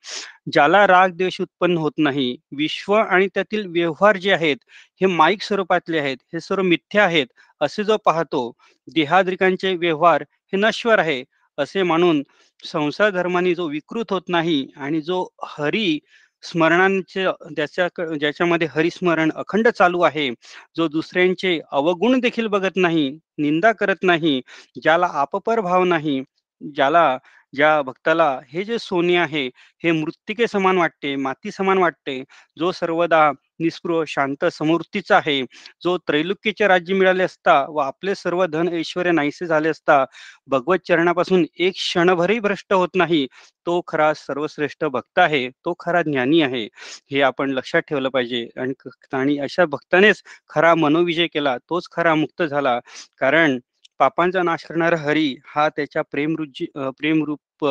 ज्याला 0.52 0.86
राग 0.86 1.10
द्वेष 1.16 1.40
उत्पन्न 1.40 1.76
होत 1.78 1.92
नाही 1.98 2.36
विश्व 2.58 2.94
आणि 2.94 3.26
त्यातील 3.34 3.66
व्यवहार 3.68 4.16
जे 4.18 4.32
आहेत 4.32 4.56
हे 5.00 5.06
माईक 5.08 5.42
स्वरूपातले 5.42 5.98
आहेत 5.98 6.16
हे 6.32 6.40
सर्व 6.40 6.62
मिथ्या 6.64 7.04
आहेत 7.04 7.26
असे 7.60 7.84
जो 7.84 7.96
पाहतो 8.06 8.50
देहाद्रिकांचे 8.88 9.74
व्यवहार 9.76 10.22
हे 10.52 10.56
नश्वर 10.58 10.98
आहे 10.98 11.22
असे 11.58 11.82
मानून 11.82 12.22
संसार 12.62 13.10
धर्माने 13.10 13.54
जो 13.54 13.66
विकृत 13.68 14.12
होत 14.12 14.22
नाही 14.28 14.66
आणि 14.76 15.00
जो 15.02 15.26
हरी 15.48 15.98
स्मरणांचे 16.44 17.24
त्याच्या 17.56 17.88
ज्याच्यामध्ये 18.14 18.68
हरिस्मरण 18.70 19.30
अखंड 19.34 19.68
चालू 19.68 20.00
आहे 20.00 20.28
जो 20.76 20.88
दुसऱ्यांचे 20.88 21.58
अवगुण 21.72 22.18
देखील 22.20 22.46
बघत 22.46 22.76
नाही 22.76 23.10
निंदा 23.38 23.72
करत 23.72 24.02
नाही 24.02 24.40
ज्याला 24.82 25.06
आपपर 25.14 25.60
भाव 25.60 25.84
नाही 25.84 26.20
ज्याला 26.60 27.16
ज्या 27.52 27.80
भक्ताला 27.82 28.28
हे 28.48 28.64
जे 28.64 28.78
सोने 28.78 29.16
आहे 29.16 29.46
हे 29.84 29.92
मृत्तिके 29.92 30.46
समान 30.46 30.78
वाटते 30.78 31.14
माती 31.16 31.50
समान 31.50 31.78
वाटते 31.78 32.22
जो 32.56 32.72
सर्वदा 32.72 33.30
निस्पृह 33.60 34.02
शांत 34.08 34.44
समृद्धीचा 34.52 35.16
आहे. 35.16 35.40
जो 35.84 35.96
त्रैलोक्यचे 35.98 36.66
राज्य 36.68 36.94
मिळाले 36.94 37.22
असता 37.22 37.60
व 37.68 37.78
आपले 37.78 38.14
सर्व 38.14 38.44
धन 38.46 38.68
ऐश्वर 38.68 39.10
नाहीसे 39.10 39.46
झाले 39.46 39.68
असता 39.68 40.04
भगवत 40.46 40.78
चरणापासून 40.88 41.44
एक 41.58 41.72
क्षणभरही 41.74 42.38
भ्रष्ट 42.40 42.72
होत 42.72 42.88
नाही 42.94 43.26
तो 43.66 43.80
खरा 43.86 44.12
सर्वश्रेष्ठ 44.14 44.84
भक्त 44.84 45.18
आहे 45.18 45.48
तो 45.64 45.74
खरा 45.80 46.02
ज्ञानी 46.02 46.40
आहे. 46.42 46.64
हे 47.10 47.20
आपण 47.22 47.50
लक्षात 47.50 47.82
ठेवलं 47.82 48.08
पाहिजे. 48.08 48.46
आणि 48.56 48.72
आणि 49.12 49.38
अशा 49.38 49.64
भक्तानेच 49.64 50.22
खरा 50.48 50.74
मनोविजय 50.74 51.26
केला 51.26 51.56
तोच 51.70 51.88
खरा 51.92 52.14
मुक्त 52.14 52.42
झाला. 52.42 52.78
कारण 53.18 53.58
पापांचा 54.00 54.42
नाश 54.42 54.64
करणारा 54.64 54.96
हरी 54.98 55.34
हा 55.46 55.68
त्याच्या 55.70 56.02
प्रेम 56.04 56.34
रुज्जू 56.36 56.90
प्रेमरूप 56.92 57.64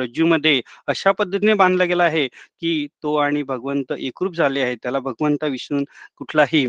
रज्जूमध्ये 0.00 0.60
अशा 0.88 1.12
पद्धतीने 1.12 1.54
बांधला 1.56 1.84
गेला 1.84 2.04
आहे 2.04 2.26
की 2.28 2.86
तो 3.02 3.14
आणि 3.18 3.42
भगवंत 3.44 3.92
एकरूप 3.98 4.34
झाले 4.36 4.60
आहे 4.62 4.74
त्याला 4.76 4.98
भगवंता 5.00 5.46
विष्णू 5.48 5.82
कुठलाही 6.18 6.66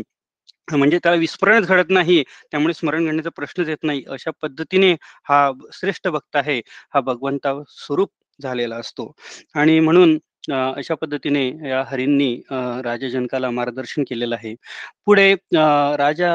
म्हणजे 0.70 0.98
त्याला 0.98 1.16
विस्मरणच 1.18 1.66
घडत 1.66 1.90
नाही 1.90 2.22
त्यामुळे 2.52 2.74
स्मरण 2.74 3.06
करण्याचा 3.06 3.30
प्रश्नच 3.36 3.68
येत 3.68 3.84
नाही 3.84 4.02
अशा 4.08 4.30
पद्धतीने 4.42 4.92
हा 5.26 5.50
श्रेष्ठ 5.74 6.08
भक्त 6.08 6.36
आहे. 6.36 6.60
हा 6.90 7.00
भगवंता 7.02 7.52
स्वरूप 7.70 8.10
झालेला 8.38 8.76
असतो. 8.76 9.12
आणि 9.54 9.78
म्हणून 9.80 10.16
अशा 10.48 10.94
पद्धतीने 10.94 11.46
या 11.68 11.82
हरींनी 11.90 12.34
राजा 12.84 13.08
जनकाला 13.08 13.50
मार्गदर्शन 13.50 14.02
केलेलं 14.08 14.34
आहे. 14.36 14.54
पुढे 15.06 15.32
राजा 15.98 16.32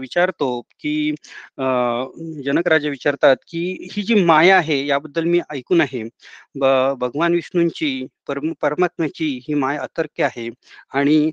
विचारतो 0.00 0.60
की 0.80 1.10
जनक 2.44 2.68
राजा 2.68 2.88
विचारतात 2.90 3.36
की 3.48 3.62
ही 3.92 4.02
जी 4.02 4.14
माया 4.24 4.56
आहे 4.58 4.84
याबद्दल 4.86 5.24
मी 5.24 5.40
ऐकून 5.50 5.80
आहे. 5.80 6.02
भगवान 6.56 7.34
विष्णूंची 7.34 8.06
परम 8.28 8.52
परमात्म्याची 8.62 9.28
ही 9.48 9.54
माया 9.54 9.82
अतर्क्य 9.82 10.24
आहे 10.24 10.48
आणि 10.92 11.30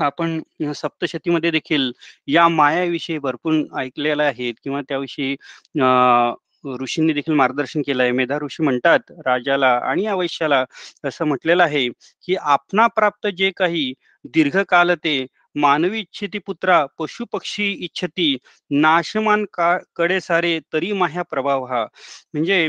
आपण 0.00 0.40
सप्तशतीमध्ये 0.74 1.50
देखील 1.50 1.90
या 2.28 2.46
मायाविषयी 2.48 3.18
भरपूर 3.18 3.54
ऐकलेलं 3.80 4.22
आहेत 4.22 4.54
किंवा 4.64 4.80
त्याविषयी 4.88 5.34
ऋषींनी 6.82 7.12
देखील 7.12 7.34
मार्गदर्शन 7.34 7.82
केलं 7.82 8.02
आहे. 8.02 8.12
मेधा 8.12 8.38
ऋषी 8.42 8.62
म्हणतात 8.62 9.10
राजाला 9.26 9.68
आणि 9.82 10.04
या 10.04 10.14
असं 11.04 11.24
म्हटलेलं 11.24 11.62
आहे 11.62 11.88
की 12.28 12.36
आपणा 12.36 12.86
प्राप्त 12.96 13.26
जे 13.36 13.50
काही 13.56 13.92
दीर्घकाल 14.24 14.94
ते 15.04 15.24
मानवी 15.56 16.00
इच्छिती 16.00 16.38
पुत्रा 16.38 16.84
पशु 16.98 17.24
पक्षी 17.32 17.70
इच्छती 17.84 18.36
नाशमान 18.70 19.44
का 19.52 19.76
कडे 19.96 20.20
सारे 20.20 20.58
तरी 20.72 20.92
माह्या 20.92 21.22
प्रभाव 21.22 21.64
हा. 21.66 21.84
म्हणजे 22.34 22.68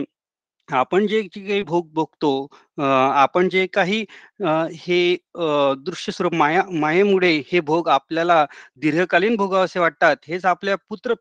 आपण 0.70 1.06
जे 1.08 1.22
काही 1.30 1.62
भोग 1.64 1.88
भोगतो 1.94 2.30
आपण 2.78 3.48
जे 3.50 3.66
काही 3.68 4.04
हे 4.78 4.98
दृश्य 5.80 6.12
स्वरूप 6.12 6.34
माया 6.34 6.64
मायेमुळे 6.72 7.32
हे 7.48 7.60
भोग 7.62 7.88
आपल्याला 7.90 8.46
दीर्घकालीन 8.78 9.36
भोगावसे 9.36 9.80
वाटतात 9.80 10.16
हेच 10.28 10.46
आपल्या 10.46 10.76
पुत्र 10.90 11.14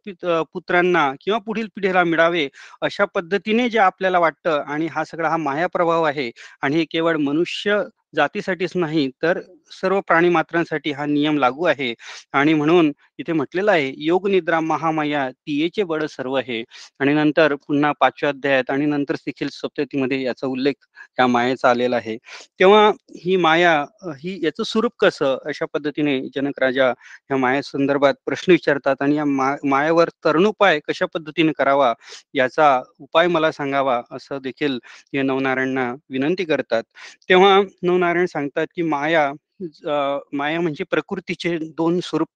पुत्रांना 0.45 1.11
किंवा 1.21 1.39
पुढील 1.41 1.67
पिढीला 1.77 2.05
मिळावे 2.05 2.49
अशा 2.83 3.05
पद्धतीने 3.15 3.69
जे 3.71 3.79
आपल्याला 3.81 4.19
वाटतं 4.19 4.63
आणि 4.67 4.87
हा 4.93 5.05
सगळा 5.05 5.29
हा 5.29 5.37
माया 5.39 5.67
प्रभाव 5.69 6.03
आहे. 6.05 6.31
आणि 6.63 6.77
हे 6.77 6.85
केवळ 6.87 7.17
मनुष्य 7.19 7.83
जातीसाठीच 8.17 8.73
नाही 8.77 9.09
तर 9.23 9.41
सर्व 9.73 10.01
प्राणी 10.01 10.29
मात्रांसाठी 10.29 10.93
हा 10.93 11.07
नियम 11.07 11.39
लागू 11.39 11.65
आहे. 11.65 11.93
आणि 12.33 12.55
म्हणून 12.55 12.93
इथे 13.19 13.33
म्हटलेलं 13.33 13.71
आहे 13.73 13.93
योग 13.99 14.29
निद्रा 14.29 14.61
महामाया 14.61 15.29
तियेचे 15.31 15.83
बळ 15.85 16.05
सर्व 16.09 16.35
आहे. 16.35 16.63
आणि 17.01 17.15
नंतर 17.15 17.55
पुन्हा 17.67 17.93
पाचव्या 18.01 18.31
अध्यायात 18.31 18.71
आणि 18.71 18.87
नंतर 18.87 19.15
देखील 19.27 19.49
सप्ततीमध्ये 19.53 20.23
याचा 20.23 20.47
उल्लेख 20.47 20.75
या 21.19 21.27
मायेचा 21.27 21.71
आलेला 21.71 21.97
आहे. 21.97 22.17
तेव्हा 22.61 22.91
ही 23.17 23.37
माया 23.39 23.75
ही 24.19 24.39
याचं 24.45 24.63
स्वरूप 24.65 24.93
कसं? 25.01 25.37
अशा 25.47 25.67
पद्धतीने 25.75 26.19
जनक 26.35 26.59
राजा 26.61 26.89
या 27.31 27.37
माया 27.37 27.63
संदर्भात 27.63 28.15
प्रश्न 28.27 28.53
विचारतात 28.53 29.03
आणि 29.03 29.17
या 29.17 29.25
मायावर 29.67 30.09
तरुणोपाय 30.25 30.79
कशा 30.89 31.07
पद्धतीने 31.15 31.53
करावा? 31.59 31.93
याचा 32.35 32.81
उपाय 33.01 33.27
मला 33.29 33.51
सांगावा? 33.53 34.01
असं 34.13 34.39
देखील 34.43 34.79
हे 35.15 35.23
नवनारायणना 35.23 35.93
विनंती 36.11 36.45
करतात. 36.45 36.83
तेव्हा 37.29 37.61
नवनारायण 37.83 38.27
सांगतात 38.27 38.67
की 38.75 38.83
माया 38.85 39.31
माया 39.61 40.61
म्हणजे 40.61 40.85
प्रकृतीचे 40.91 41.57
दोन 41.77 41.99
स्वरूप 42.05 42.29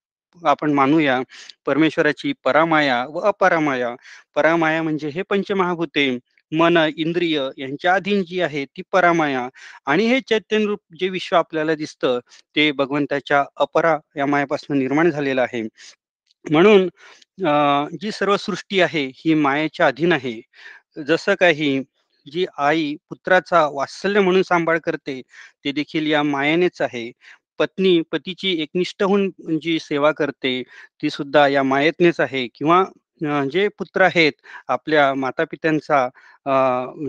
आपण 0.43 0.73
मानूया. 0.75 1.21
परमेश्वराची 1.67 2.33
परामाया 2.45 3.05
व 3.11 3.21
अपरामाया. 3.29 3.95
परामाया 4.37 4.83
म्हणजे 4.83 5.09
हे 5.15 5.23
पंचमहाभूते. 5.31 6.09
मन 6.53 6.77
इंद्रिय 6.97 7.39
यांच्या 7.59 7.95
अधीन 7.95 8.23
जी 8.29 8.41
आहे 8.41 8.65
ती 8.67 8.83
परामाया. 8.93 9.49
आणि 9.87 10.07
हे 10.09 10.21
चैतन्य 10.29 10.67
रूप 10.67 10.81
जे 11.01 11.09
विश्व 11.09 11.37
आपल्याला 11.37 11.75
दिसतं 11.75 12.19
ते 12.57 12.71
भगवंताच्या 12.73 13.45
अपरा 13.57 13.97
या 14.17 14.27
मायापासून 14.27 14.79
निर्माण 14.79 15.11
झालेलं 15.11 15.43
आहे. 15.43 15.63
म्हणून 16.45 16.89
जी 18.01 18.11
सर्व 18.13 18.37
सृष्टी 18.39 18.81
आहे 18.81 19.07
ही 19.17 19.35
मायेच्या 19.37 19.87
अधीन 19.87 20.13
आहे. 20.13 20.41
जसं 21.09 21.35
काही 21.41 21.79
जी 22.27 22.45
आई 22.59 22.95
पुत्राचा 23.11 23.67
वात्सल्य 23.73 24.21
म्हणून 24.21 24.43
सांभाळ 24.43 24.79
करते 24.85 25.21
ते 25.65 25.73
देखील 25.73 26.07
या 26.07 26.23
मायेनेच 26.23 26.81
आहे. 26.83 27.11
पत्नी 27.61 28.01
पतीची 28.13 28.53
एकनिष्ठ 28.63 29.03
होऊन 29.03 29.31
जी 29.63 29.79
सेवा 29.81 30.11
करते 30.13 30.63
ती 31.03 31.11
सुद्धा 31.11 31.47
या 31.49 31.63
मायेतनेच 31.63 32.21
आहे. 32.21 32.47
किंवा 32.55 32.85
जे 33.53 33.67
पुत्र 33.79 34.03
आहेत 34.03 34.33
आपल्या 34.69 35.13
माता 35.15 35.45
पित्यांचा 35.51 36.09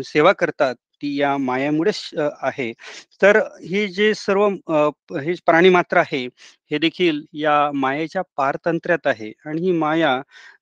सेवा 0.05 0.31
करतात 0.39 0.75
ती 1.03 1.15
या 1.19 1.35
मायामुळेच 1.37 2.09
आहे. 2.41 2.71
तर 3.21 3.37
ही 3.63 3.87
जे 3.89 4.13
सर्व 4.15 4.47
हे 5.17 5.33
प्राणी 5.45 5.69
मात्र 5.69 5.97
आहे 5.97 6.25
हे 6.71 6.77
देखील 6.79 7.21
या 7.35 7.55
मायेच्या 7.75 8.21
पारतंत्र्यात 8.37 9.07
आहे. 9.07 9.31
आणि 9.45 9.61
ही 9.61 9.71
माया 9.73 10.15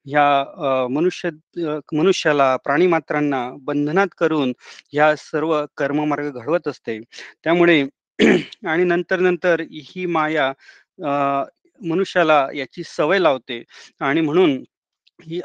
ह्या 0.10 0.88
मनुष्य 0.92 1.30
मनुष्याला 1.94 2.56
प्राणी 2.58 2.88
मात्रांना 2.88 3.50
बंधनात 3.62 4.08
करून 4.18 4.54
ह्या 4.94 5.14
सर्व 5.18 5.56
कर्ममार्ग 5.78 6.30
घडवत 6.34 6.68
असते. 6.68 7.00
त्यामुळे 7.44 7.84
आणि 8.68 8.84
नंतर 8.84 9.20
नंतर 9.20 9.62
ही 9.72 10.06
माया 10.08 10.52
मनुष्याला 11.82 12.48
याची 12.56 12.84
सवय 12.86 13.20
लावते. 13.20 13.64
आणि 14.02 14.22
म्हणून 14.22 14.58
ही 15.20 15.40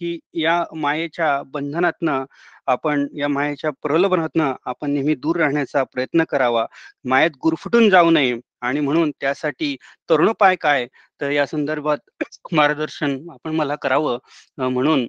ही 0.00 0.18
या 0.34 0.62
मायेच्या 0.76 1.42
बंधनातनं 1.46 2.24
आपण 2.66 3.06
या 3.16 3.28
मायेच्या 3.28 3.70
प्रलोभनातनं 3.82 4.52
आपण 4.66 4.90
नेहमी 4.90 5.14
दूर 5.16 5.36
राहण्याचा 5.36 5.82
प्रयत्न 5.84 6.24
करावा. 6.30 6.66
मायेत 7.04 7.30
गुरफुटून 7.42 7.88
जाऊ 7.90 8.10
नये 8.10 8.34
आणि 8.62 8.80
म्हणून 8.80 9.10
त्यासाठी 9.20 9.74
तरुणोपाय 10.10 10.56
काय? 10.56 10.86
तर 11.20 11.30
या 11.30 11.46
संदर्भात 11.46 12.24
मार्गदर्शन 12.52 13.18
आपण 13.32 13.54
मला 13.56 13.74
करावं. 13.82 14.18
म्हणून 14.58 15.06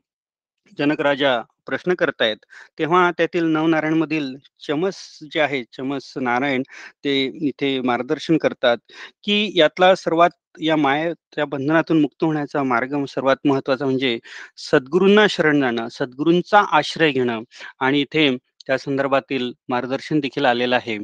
जनक 0.77 1.01
राजा 1.01 1.41
प्रश्न 1.69 1.93
करतायत. 1.99 2.37
तेव्हा 2.79 3.09
त्यातील 3.17 3.45
नवनारायण 3.47 3.93
मधील 3.97 4.33
चमस 4.67 4.97
जे 5.31 5.39
आहे 5.41 5.63
चमस 5.73 6.13
नारायण 6.19 6.63
ते 7.05 7.15
इथे 7.49 7.79
मार्गदर्शन 7.83 8.37
करतात 8.37 8.77
की 9.23 9.41
यातला 9.55 9.93
सर्वात 9.95 10.29
या 10.61 10.75
माया 10.77 11.45
बंधनातून 11.45 12.01
मुक्त 12.01 12.23
होण्याचा 12.23 12.63
मार्ग 12.63 13.03
सर्वात 13.09 13.37
महत्त्वाचा 13.45 13.85
म्हणजे 13.85 14.17
सद्गुरूंना 14.61 15.25
शरण 15.29 15.59
जाणं 15.61 15.87
सद्गुरूंचा 15.91 16.63
आश्रय 16.77 17.11
घेणं 17.11 17.41
आणि 17.79 18.01
इथे 18.01 18.29
त्या 18.67 18.77
संदर्भातील 18.77 19.51
मार्गदर्शन 19.69 20.19
देखील 20.19 20.45
आलेलं 20.45 20.75
आहे 20.75 20.97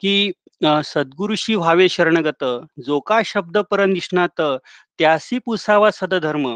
की 0.00 0.30
सद्गुरुशी 0.84 1.54
व्हावे 1.54 1.88
शरणगत 1.88 2.44
जो 2.86 2.98
का 3.00 3.20
शब्द 3.24 3.58
पर 3.70 3.84
निष्णात 3.86 4.40
त्यासी 4.98 5.38
पुसावा 5.38 5.90
सदधर्म 5.90 6.48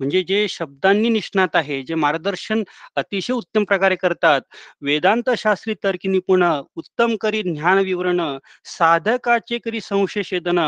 म्हणजे 0.00 0.22
जे 0.28 0.46
शब्दांनी 0.48 1.08
निष्णात 1.08 1.56
आहे 1.56 1.82
जे 1.82 1.94
मार्गदर्शन 1.94 2.62
अतिशय 2.96 3.32
उत्तम 3.32 3.64
प्रकारे 3.64 3.96
करतात. 3.96 4.40
वेदांत 4.82 5.30
शास्त्री 5.38 5.74
तर्की 5.84 6.08
निपुण 6.08 6.42
उत्तम 6.76 7.16
करी 7.20 7.42
ज्ञान 7.42 7.78
विवरण 7.78 8.20
साधकाचे 8.68 9.58
करी 9.64 9.80
संशय 9.80 10.22
छेदन 10.30 10.60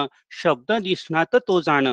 शब्द 0.42 0.72
निष्णात 0.82 1.36
तो 1.48 1.60
जाण. 1.60 1.86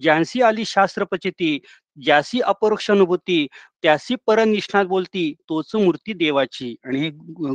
ज्यांसी 0.00 0.42
आली 0.42 0.64
शास्त्र 0.66 1.04
पचिती 1.12 1.58
ज्यासी 1.98 2.40
अपरोक्ष 2.40 2.90
अनुभूती 2.90 3.46
त्यासी 3.82 4.14
परनिष्णात 4.26 4.84
बोलती 4.86 5.32
तोच 5.48 5.74
मूर्ती 5.76 6.12
देवाची. 6.14 6.74
आणि 6.84 7.00
हे 7.00 7.08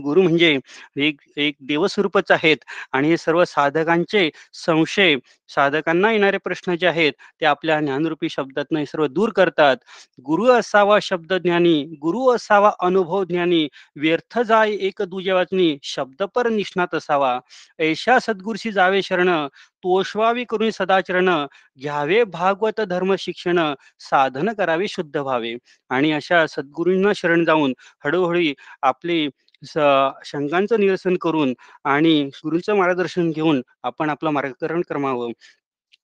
गुरु 0.04 0.22
म्हणजे 0.22 0.58
एक 0.98 1.22
एक 1.38 1.56
देवस्वरूपच 1.68 2.32
आहेत. 2.32 2.58
आणि 2.94 3.10
हे 3.10 3.18
सर्व 3.18 3.44
साधकांचे 3.46 4.30
संशय 4.66 5.16
साधकांना 5.50 6.12
येणारे 6.12 6.38
प्रश्न 6.46 6.76
जे 6.76 6.88
आहेत 6.88 7.14
ते 7.42 7.46
आपल्या 7.46 7.80
ज्ञानरूपी 7.82 8.30
शब्दातनं 8.30 8.80
हे 8.80 8.86
सर्व 8.86 9.08
दूर 9.24 9.32
करतात. 9.36 9.78
गुरु 10.26 10.46
असावा 10.52 10.98
शब्द 11.02 11.34
ज्ञानी 11.34 11.76
गुरु 12.02 12.28
असावा 12.36 12.72
अनुभव 12.80 13.24
ज्ञानी 13.24 13.68
व्यर्थ 13.96 14.40
जाय 14.40 14.72
एक 14.88 15.02
दुजे 15.08 15.32
वाचनी 15.32 15.78
शब्दपर 15.84 16.50
निष्णात 16.50 16.96
असावा. 16.96 17.40
ऐशा 17.80 18.18
सद्गुरुशी 18.20 18.72
जावे 18.72 19.02
शरण 19.02 19.30
तोषवावी 19.84 20.44
करून 20.50 20.70
सदाचरण 20.72 21.30
घ्यावे 21.80 22.24
भागवत 22.24 22.82
धर्म 22.90 23.16
शिक्षण 23.20 23.60
साधन 24.00 24.54
करावे 24.54 24.88
शुद्ध 24.88 25.16
व्हावे 25.18 25.56
आणि 25.90 26.12
अशा 26.12 26.46
सद्गुरूंना 26.48 27.12
शरण 27.16 27.46
जाऊन 27.46 27.74
हळूहळू 28.06 28.54
आपली 28.82 29.28
शंकांचं 30.26 30.80
निरसन 30.80 31.16
करून 31.22 31.54
आणि 31.86 32.24
गुरूंचं 32.38 32.76
मार्गदर्शन 32.76 33.32
घेऊन 33.32 33.62
आपण 33.84 34.10
आपलं 34.10 34.30
मार्गकरण 34.30 34.82
क्रमावं. 34.82 35.32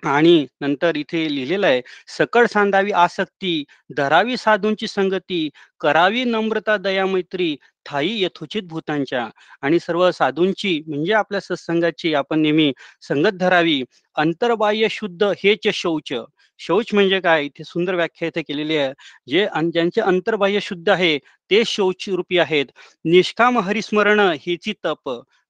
आणि 0.04 0.46
नंतर 0.62 0.96
इथे 0.96 1.24
लिहिलेलं 1.36 1.68
आहे 1.68 1.82
सकळ 2.18 2.46
सांधावी 2.46 2.92
आसक्ती 2.92 3.64
धरावी 3.98 4.38
साधूंची 4.38 4.88
संगती 4.88 5.48
करावी 5.82 6.24
नम्रता 6.24 6.78
दया 6.78 7.06
मैत्री 7.06 7.56
थाई 7.86 8.10
यथोचित 8.22 8.64
भूतांच्या. 8.64 9.28
आणि 9.62 9.80
सर्व 9.80 10.10
साधूंची 10.12 10.80
म्हणजे 10.88 11.14
आपल्या 11.14 11.42
सत्संगाची 11.42 12.14
आपण 12.14 12.40
नेहमी 12.42 12.72
संगत 13.02 13.38
धरावी. 13.40 13.82
अंतर्बाह्य 14.16 14.88
शुद्ध 14.92 15.24
हेच 15.44 15.68
शौच. 15.74 16.14
शौच 16.60 16.94
म्हणजे 16.94 17.20
काय? 17.20 17.44
इथे 17.46 17.64
सुंदर 17.64 17.96
व्याख्या 17.96 18.28
इथे 18.28 18.42
केलेली 18.42 18.78
आहे. 18.78 18.94
जे 19.28 19.46
ज्यांचे 19.74 20.02
अंतर्बाह्य 20.02 20.60
शुद्ध 20.62 20.90
आहे 20.90 21.18
ते 21.52 21.64
शौच 21.66 22.06
रूपी 22.10 22.38
आहेत. 22.38 22.66
निष्काम 23.06 23.58
हरिस्मरण 23.60 24.20
हेची 24.42 24.74
तप. 24.86 25.10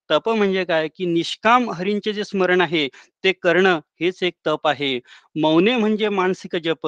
तप 0.10 0.30
म्हणजे 0.30 0.64
काय? 0.66 0.88
की 0.90 1.06
निष्काम 1.08 1.70
हरींचे 1.72 2.14
जे 2.14 2.24
स्मरण 2.24 2.62
आहे 2.62 2.88
ते 3.24 3.32
करणं 3.44 3.80
हेच 4.02 4.24
एक 4.24 4.34
तप 4.46 4.68
आहे. 4.68 5.00
मौने 5.42 5.76
म्हणजे 5.78 6.10
मानसिक 6.12 6.56
जप. 6.64 6.88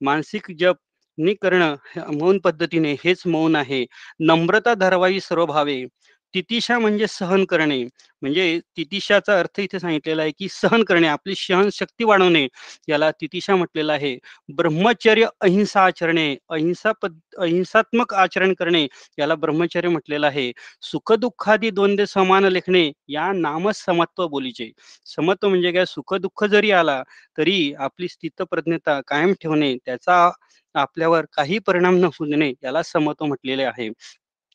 मानसिक 0.00 0.50
जप 0.58 0.76
नि 1.18 1.34
करणं 1.42 1.74
मौन 2.18 2.38
पद्धतीने 2.38 2.92
हेच 3.04 3.22
मौन 3.26 3.56
आहे. 3.56 3.84
नम्रता 4.22 4.74
धरवाई 4.76 5.20
सर्व 5.20 5.46
भावे 5.46 5.84
तितिशा 6.34 6.78
म्हणजे 6.78 7.06
सहन 7.08 7.44
करणे. 7.44 7.82
म्हणजे 8.22 8.58
तितिशाचा 8.76 9.38
अर्थ 9.38 9.60
इथे 9.60 9.78
सांगितलेला 9.80 10.22
आहे 10.22 10.30
की 10.38 10.48
सहन 10.50 10.82
करणे 10.84 11.06
आपली 11.08 11.34
शक्ती 11.72 12.04
वाढवणे 12.04 12.46
याला 12.88 13.10
तितिशा 13.20 13.56
म्हटलेला 13.56 13.92
आहे. 13.92 14.16
ब्रह्मचर्य 14.48 15.26
अहिंसा 15.42 15.84
आचरणे 15.84 16.34
अहिंसा 16.50 16.92
पद 17.02 17.18
अहिंसात्मक 17.38 18.14
आचरण 18.14 18.52
करणे 18.54 18.86
याला 19.18 19.34
ब्रह्मचर्य 19.36 19.88
म्हटलेलं 19.88 20.26
आहे. 20.26 20.50
सुखदुःखादी 20.82 21.70
द्वंद्व 21.70 22.04
समान 22.08 22.44
लेखणे 22.46 22.90
या 23.08 23.30
नामच 23.34 23.76
समत्व 23.76 24.26
बोलीचे. 24.28 24.70
समत्व 25.06 25.48
म्हणजे 25.48 25.72
काय? 25.72 25.84
सुखदुःख 25.86 26.44
जरी 26.46 26.70
आला 26.72 27.02
तरी 27.38 27.72
आपली 27.80 28.08
स्थितप्रज्ञता 28.08 29.00
कायम 29.06 29.32
ठेवणे 29.42 29.74
त्याचा 29.86 30.30
आपल्यावर 30.74 31.24
काही 31.32 31.58
परिणाम 31.60 31.96
न 31.96 32.04
होऊ 32.14 32.26
याला 32.64 32.82
समत्व 32.84 33.24
म्हटलेले 33.26 33.62
आहे. 33.64 33.88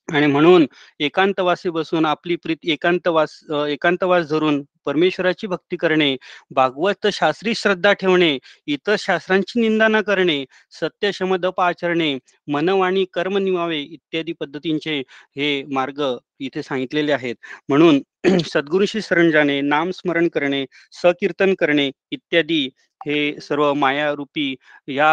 आणि 0.07 0.27
म्हणून 0.27 0.65
एकांतवासी 0.99 1.69
बसून 1.69 2.05
आपली 2.05 2.35
प्रीत 2.35 2.65
एकांतवास 2.71 3.39
एकांतवास 3.69 4.27
धरून 4.29 4.61
परमेश्वराची 4.85 5.47
भक्ती 5.47 5.75
करणे 5.77 6.15
भागवत 6.51 7.07
शास्त्री 7.13 7.53
श्रद्धा 7.55 7.93
ठेवणे 7.93 8.37
इतर 8.67 8.95
शास्त्रांची 8.99 9.59
निंदा 9.61 9.87
न 9.87 10.01
करणे 10.07 10.43
सत्य 10.73 11.11
शमदप 11.13 11.61
आचरणे 11.61 12.13
मनवाणी 12.47 13.05
कर्म 13.13 13.37
निवावे 13.37 13.79
इत्यादी 13.81 14.33
पद्धतींचे 14.39 14.97
हे 15.37 15.63
मार्ग 15.73 16.01
इथे 16.39 16.63
सांगितलेले 16.63 17.11
आहेत. 17.13 17.35
म्हणून 17.69 18.01
सद्गुरूशी 18.53 19.01
शरण 19.01 19.31
जाणे 19.31 19.59
नाम 19.61 19.91
स्मरण 19.91 20.27
करणे 20.33 20.65
सकीर्तन 20.93 21.53
करणे 21.59 21.89
इत्यादी 22.11 22.65
हे 23.01 23.39
सर्व 23.41 23.73
मायारूपी 23.75 24.53
या 24.87 25.09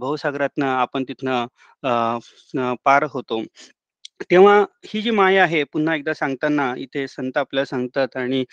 भवसागरातनं 0.00 0.66
आपण 0.68 1.04
तिथनं 1.08 2.74
पार 2.84 3.04
होतो. 3.12 3.42
तेव्हा 4.20 4.54
ही 4.86 5.00
जी 5.02 5.10
माया 5.10 5.42
आहे 5.42 5.62
पुन्हा 5.64 5.94
एकदा 5.94 6.12
सांगताना 6.12 6.72
इथे 6.78 7.06
संत 7.08 7.36
आपल्याला 7.38 7.64
सांगतात 7.66 8.16
आणि 8.16 8.44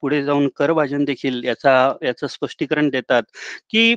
पुढे 0.00 0.22
जाऊन 0.24 0.48
करभाजन 0.56 1.04
देखील 1.04 1.42
याचा 1.44 1.72
याचं 2.02 2.26
स्पष्टीकरण 2.26 2.88
देतात 2.88 3.22
की 3.70 3.94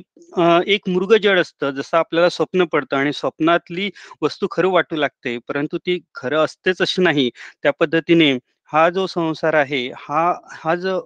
एक 0.68 0.88
मृगजड 0.88 1.38
असतं 1.38 1.70
जसं 1.72 1.96
आपल्याला 1.98 2.28
स्वप्न 2.28 2.64
पडतं 2.72 2.96
आणि 2.96 3.12
स्वप्नातली 3.12 3.90
वस्तू 4.22 4.46
खरं 4.50 4.70
वाटू 4.70 4.96
लागते 4.96 5.36
परंतु 5.48 5.78
ती 5.78 5.98
खरं 6.14 6.44
असतेच 6.44 6.82
अशी 6.82 7.02
नाही. 7.02 7.30
त्या 7.62 7.72
पद्धतीने 7.80 8.32
हा 8.70 8.88
जो 8.90 9.06
संसार 9.06 9.54
आहे 9.54 9.86
हा 9.98 10.22
हा 10.52 10.74
जो 10.74 11.00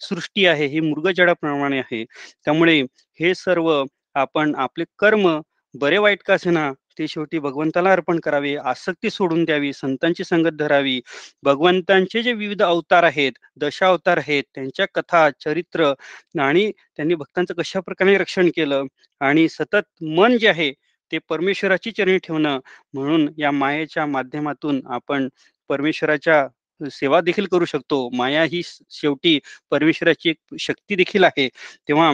सृष्टी 0.00 0.46
आहे 0.46 0.66
ही 0.66 0.80
मृगजडाप्रमाणे 0.80 1.78
आहे. 1.78 2.04
त्यामुळे 2.44 2.80
हे 3.20 3.34
सर्व 3.34 3.72
आपण 4.16 4.54
आपले 4.56 4.84
कर्म 4.98 5.28
बरे 5.74 5.98
वाईट 5.98 6.22
का 6.22 6.36
ना 6.46 6.70
ते 6.98 7.06
शेवटी 7.08 7.38
भगवंताला 7.40 7.92
अर्पण 7.92 8.18
करावे 8.20 8.54
आसक्ती 8.64 9.10
सोडून 9.10 9.44
द्यावी 9.44 9.72
संतांची 9.72 10.24
संगत 10.24 10.56
धरावी. 10.58 11.00
भगवंतांचे 11.42 12.22
जे 12.22 12.32
विविध 12.34 12.62
अवतार 12.62 13.04
आहेत 13.04 13.32
दशा 13.58 13.88
अवतार 13.88 14.18
आहेत 14.18 14.44
त्यांच्या 14.54 14.86
कथा 14.94 15.28
चरित्र 15.40 15.92
आणि 16.40 16.70
त्यांनी 16.96 17.14
भक्तांचं 17.16 17.54
कशा 17.54 17.80
प्रकारे 17.80 18.16
रक्षण 18.18 18.48
केलं 18.56 18.84
आणि 19.20 19.48
सतत 19.50 19.82
मन 20.02 20.36
जे 20.38 20.48
आहे 20.48 20.72
ते 21.10 21.18
परमेश्वराची 21.28 21.90
चरणी 21.92 22.18
ठेवणं 22.18 22.58
म्हणून 22.94 23.28
या 23.38 23.50
मायेच्या 23.52 24.06
माध्यमातून 24.06 24.80
आपण 24.88 25.28
परमेश्वराच्या 25.70 26.46
सेवा 26.80 27.20
देखील 27.20 27.46
करू 27.46 27.64
शकतो. 27.64 28.08
माया 28.12 28.42
ही 28.44 28.62
शेवटी 28.92 29.38
परमेश्वराची 29.70 30.30
एक 30.30 30.54
शक्ती 30.60 30.96
देखील 30.96 31.24
आहे. 31.24 31.48
तेव्हा 31.88 32.12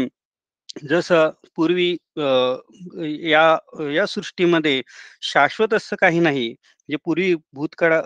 जसं 0.76 1.30
पूर्वी 1.56 1.90
या 3.30 3.42
या 3.92 4.04
सृष्टीमध्ये 4.06 4.80
शाश्वत 5.24 5.74
असं 5.74 5.96
काही 6.00 6.20
नाही. 6.20 6.48
म्हणजे 6.48 6.96
पूर्वी 7.04 7.34
भूतकाळा 7.54 8.00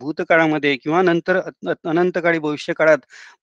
भूतकाळामध्ये 0.00 0.74
किंवा 0.76 1.02
नंतर 1.02 1.40
अनंतकाळी 1.84 2.38
भविष्यकाळात 2.38 2.98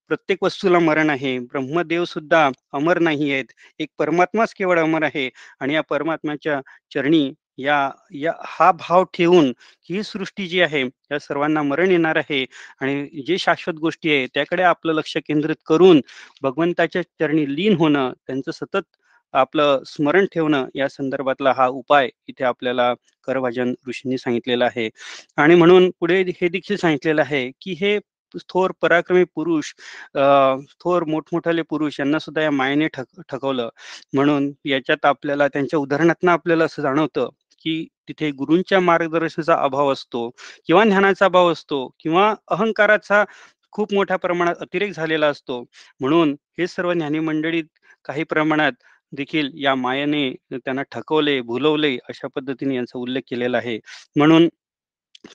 प्रत्येक 0.09 0.43
वस्तूला 0.43 0.79
मरण 0.79 1.09
आहे. 1.09 1.37
ब्रह्मदेव 1.41 2.05
सुद्धा 2.05 2.49
अमर 2.73 2.99
नाही 2.99 3.31
आहेत. 3.31 3.45
एक 3.79 3.89
परमात्माच 3.99 4.53
केवळ 4.55 4.79
अमर 4.79 5.03
आहे. 5.03 5.29
आणि 5.59 5.73
या 5.73 5.81
परमात्म्याच्या 5.89 6.59
चरणी 6.93 7.31
या 7.57 7.89
या 8.15 8.31
हा 8.49 8.71
भाव 8.73 9.03
ठेवून 9.13 9.51
ही 9.89 10.03
सृष्टी 10.03 10.47
जी 10.47 10.61
आहे 10.61 10.83
त्या 10.87 11.19
सर्वांना 11.19 11.61
मरण 11.63 11.91
येणार 11.91 12.15
आहे. 12.17 12.45
आणि 12.81 13.23
जे 13.27 13.37
शाश्वत 13.39 13.75
गोष्टी 13.79 14.11
आहे 14.11 14.25
त्याकडे 14.35 14.63
आपलं 14.65 14.93
लक्ष 14.93 15.17
केंद्रित 15.19 15.55
करून 15.67 16.01
भगवंताच्या 16.43 17.01
चरणी 17.03 17.45
लीन 17.55 17.75
होणं 17.77 18.11
त्यांचं 18.27 18.51
सतत 18.53 18.83
आपलं 19.33 19.83
स्मरण 19.87 20.25
ठेवणं 20.33 20.65
या 20.75 20.87
संदर्भातला 20.89 21.51
हा 21.57 21.67
उपाय 21.69 22.09
इथे 22.29 22.43
आपल्याला 22.45 22.93
करभाजन 23.27 23.73
ऋषींनी 23.87 24.17
सांगितलेला 24.17 24.65
आहे. 24.65 24.89
आणि 25.37 25.55
म्हणून 25.55 25.89
पुढे 25.99 26.21
हे 26.31 26.47
देखील 26.49 26.77
सांगितलेलं 26.77 27.21
आहे 27.21 27.49
की 27.61 27.73
हे 27.81 27.97
थोर 28.49 28.71
पराक्रमी 28.81 29.23
पुरुष 29.35 29.71
थोर 30.79 31.03
मोठमोठाले 31.05 31.61
पुरुष 31.63 31.99
यांना 31.99 32.19
सुद्धा 32.19 32.41
या 32.41 32.51
मायेने 32.51 32.87
ठक 32.89 33.21
ठकवलं. 33.29 33.69
म्हणून 34.13 34.51
याच्यात 34.65 35.05
आपल्याला 35.05 35.47
त्यांच्या 35.47 35.79
उदाहरणातनं 35.79 36.31
आपल्याला 36.31 36.65
असं 36.65 36.81
जाणवतं 36.81 37.29
की 37.63 37.85
तिथे 38.07 38.29
गुरूंच्या 38.33 38.79
मार्गदर्शनाचा 38.81 39.55
अभाव 39.63 39.91
असतो 39.93 40.29
किंवा 40.67 40.83
ज्ञानाचा 40.85 41.25
अभाव 41.25 41.51
असतो 41.51 41.87
किंवा 41.99 42.33
अहंकाराचा 42.49 43.23
खूप 43.73 43.93
मोठ्या 43.93 44.17
प्रमाणात 44.17 44.55
अतिरेक 44.61 44.91
झालेला 44.93 45.27
असतो. 45.27 45.59
म्हणून 46.01 46.35
हे 46.59 46.67
सर्व 46.67 46.93
ज्ञानी 46.93 47.19
मंडळीत 47.21 47.65
काही 48.05 48.23
प्रमाणात 48.25 48.71
देखील 49.13 49.49
या 49.55 49.75
मायेने 49.75 50.29
त्यांना 50.55 50.81
ठकवले 50.91 51.39
भुलवले 51.43 51.95
अशा 52.09 52.27
पद्धतीने 52.35 52.75
यांचा 52.75 52.99
उल्लेख 52.99 53.21
केलेला 53.29 53.57
आहे. 53.57 53.79
म्हणून 54.15 54.47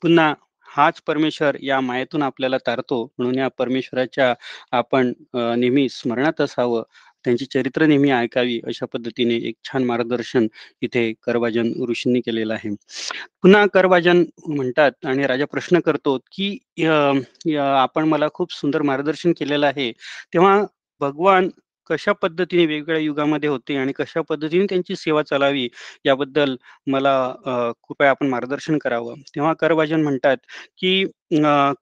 पुन्हा 0.03 0.33
हाच 0.69 1.01
परमेश्वर 1.07 1.57
या 1.63 1.81
मायेतून 1.83 2.23
आपल्याला 2.23 2.59
तारतो. 2.67 3.03
म्हणून 3.19 3.39
या 3.39 3.49
परमेश्वराच्या 3.59 4.35
आपण 4.73 5.13
नेहमी 5.35 5.89
स्मरणात 5.91 6.41
असावं. 6.43 6.83
त्यांची 7.25 7.45
चरित्र 7.45 7.87
नेहमी 7.87 8.11
ऐकावी 8.11 8.59
अशा 8.69 8.87
पद्धतीने 8.93 9.35
एक 9.49 9.55
छान 9.65 9.85
मार्गदर्शन 9.85 10.47
इथे 10.83 11.13
करवाजन 11.23 11.73
ऋषींनी 11.91 12.21
केलेलं 12.21 12.55
आहे. 12.55 12.71
पुन्हा 13.43 13.65
करवाजन 13.75 14.25
म्हणतात 14.49 15.07
आणि 15.07 15.27
राजा 15.27 15.45
प्रश्न 15.53 15.81
करतो 15.87 16.17
की 16.33 16.49
आपण 17.59 18.09
मला 18.09 18.29
खूप 18.35 18.53
सुंदर 18.55 18.83
मार्गदर्शन 18.83 19.33
केलेलं 19.39 19.67
आहे. 19.67 19.91
तेव्हा 20.33 20.61
भगवान 21.01 21.49
कशा 21.91 22.13
पद्धतीने 22.23 22.65
वेगवेगळ्या 22.67 23.01
युगामध्ये 23.03 23.49
होते 23.49 23.77
आणि 23.77 23.93
कशा 23.97 24.21
पद्धतीने 24.29 24.65
त्यांची 24.71 24.97
सेवा 24.97 25.23
चालावी 25.23 25.69
याबद्दल 26.07 26.57
मला 26.93 27.15
कृपया 27.83 28.11
आपण 28.11 28.29
मार्गदर्शन 28.29 28.79
करावं. 28.79 29.15
तेव्हा 29.35 29.53
करभाजन 29.61 30.03
म्हणतात 30.03 30.37
की 30.79 31.05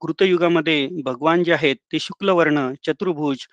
कृतयुगामध्ये 0.01 0.87
भगवान 1.05 1.43
जे 1.45 1.53
आहेत 1.53 1.77
ते 1.93 1.99
शुक्ल 2.01 2.29
वर्ण 2.39 2.69
चतुर्भुज 2.87 3.47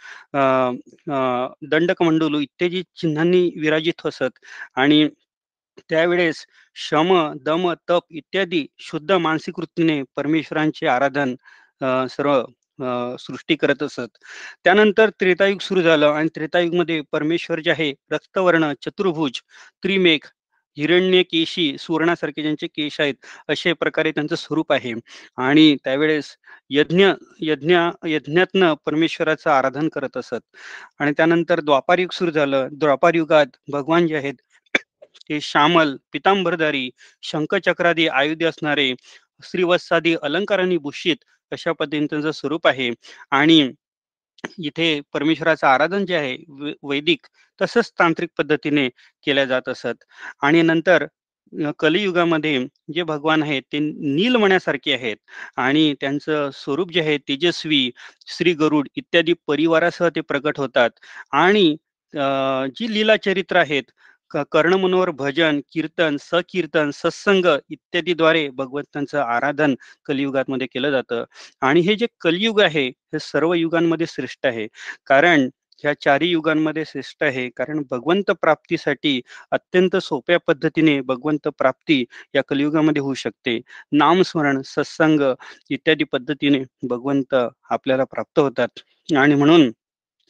दंडकमंडलू 1.71 2.39
इत्यादी 2.39 2.81
चिन्हांनी 3.01 3.49
विराजित 3.61 4.05
असत. 4.07 4.31
आणि 4.75 5.07
त्यावेळेस 5.89 6.45
शम 6.75 7.13
दम 7.45 7.71
तप 7.89 8.03
इत्यादी 8.11 8.65
शुद्ध 8.79 9.11
मानसिक 9.11 9.59
वृत्तीने 9.59 10.01
परमेश्वरांचे 10.15 10.87
आराधन 10.87 11.35
सर्व 12.09 12.41
सृष्टी 13.19 13.55
करत 13.55 13.83
असत. 13.83 14.17
त्यानंतर 14.63 15.09
त्रेतायुग 15.19 15.59
सुरू 15.61 15.81
झालं 15.81 16.07
आणि 16.07 16.29
त्रेतायुगमध्ये 16.35 17.01
परमेश्वर 17.11 17.59
जे 17.59 17.71
आहे 17.71 17.93
रक्तवर्ण 18.11 18.71
चतुर्भुज 18.81 19.39
त्रिमेघ 19.83 20.19
हिरण्य 20.77 21.21
केशी 21.23 21.75
सुवर्णासारखे 21.79 22.41
ज्यांचे 22.41 22.67
केश 22.67 22.99
आहेत 23.01 23.15
अशा 23.49 23.73
प्रकारे 23.79 24.11
त्यांचं 24.11 24.35
स्वरूप 24.35 24.71
आहे. 24.73 24.93
आणि 25.37 25.75
त्यावेळेस 25.83 26.35
यज्ञ 26.69 27.07
यज्ञ 27.41 27.77
यज्ञातनं 28.07 28.73
परमेश्वराचं 28.85 29.49
आराधन 29.49 29.89
करत 29.89 30.17
असत. 30.17 30.39
आणि 30.99 31.11
त्यानंतर 31.17 31.59
द्वापारयुग 31.61 32.11
सुरू 32.13 32.31
झालं. 32.31 32.67
द्वापार 32.73 33.15
युगात 33.15 33.57
भगवान 33.71 34.07
जे 34.07 34.15
आहेत 34.17 34.35
ते 35.29 35.39
श्यामल 35.41 35.95
पितांबरधारी 36.13 36.89
शंखचक्रादी 37.23 38.07
आयुधे 38.09 38.45
असणारे 38.45 38.93
श्रीवत्सादी 39.43 40.15
अलंकारांनी 40.23 40.77
भूषित 40.77 41.23
अशा 41.51 41.71
पद्धतीचं 41.79 42.31
स्वरूप 42.31 42.67
आहे 42.67 42.89
आणि 43.31 43.59
इथे 44.59 44.99
परमेश्वराचं 45.13 45.67
आराधन 45.67 46.05
जे 46.05 46.15
आहे 46.15 46.35
वैदिक 46.83 47.27
तसंच 47.61 47.91
तांत्रिक 47.99 48.29
पद्धतीने 48.37 48.87
केल्या 49.25 49.45
जात 49.45 49.69
असत. 49.69 49.95
आणि 50.43 50.61
नंतर 50.63 51.05
कलियुगामध्ये 51.79 52.59
जे 52.95 53.03
भगवान 53.03 53.43
आहेत 53.43 53.63
ते 53.73 53.79
नीलमण्यासारखे 53.79 54.93
आहेत 54.93 55.17
आणि 55.59 55.93
त्यांचं 56.01 56.49
स्वरूप 56.55 56.91
जे 56.93 57.01
आहे 57.01 57.17
तेजस्वी 57.27 57.89
श्री 58.27 58.53
गरुड 58.55 58.87
इत्यादी 58.97 59.33
परिवारासह 59.47 60.09
ते 60.15 60.21
प्रकट 60.23 60.59
होतात. 60.59 60.89
आणि 61.33 61.75
जी 62.77 62.93
लीला 62.93 63.15
चरित्र 63.17 63.57
आहेत 63.57 63.83
कर्णमनोवर 64.51 65.09
भजन 65.11 65.59
कीर्तन 65.71 66.17
सकीर्तन 66.21 66.91
सत्संग 66.93 67.45
इत्यादीद्वारे 67.69 68.47
भगवंतांचं 68.49 69.19
आराधन 69.19 69.75
कलियुगात 70.05 70.49
मध्ये 70.49 70.67
केलं 70.67 70.91
जातं. 70.91 71.23
आणि 71.61 71.81
हे 71.81 71.95
जे 71.95 72.07
कलियुग 72.21 72.61
आहे 72.61 72.87
हे 72.87 73.19
सर्व 73.19 73.53
युगांमध्ये 73.53 74.07
श्रेष्ठ 74.07 74.45
आहे. 74.45 74.67
कारण 75.05 75.49
ह्या 75.83 75.93
चारही 76.01 76.29
युगांमध्ये 76.29 76.83
श्रेष्ठ 76.85 77.23
आहे. 77.23 77.49
कारण 77.49 77.81
भगवंत 77.91 78.31
प्राप्तीसाठी 78.31 79.21
अत्यंत 79.51 79.95
सोप्या 79.97 80.37
पद्धतीने 80.47 81.01
भगवंत 81.01 81.47
प्राप्ती 81.47 82.03
या 82.35 82.41
कलियुगामध्ये 82.47 83.01
होऊ 83.01 83.13
शकते. 83.13 83.61
नामस्मरण 83.91 84.61
सत्संग 84.61 85.21
इत्यादी 85.69 86.03
पद्धतीने 86.03 86.63
भगवंत 86.89 87.35
आपल्याला 87.69 88.03
प्राप्त 88.03 88.39
होतात. 88.39 88.67
आणि 89.17 89.35
म्हणून 89.35 89.71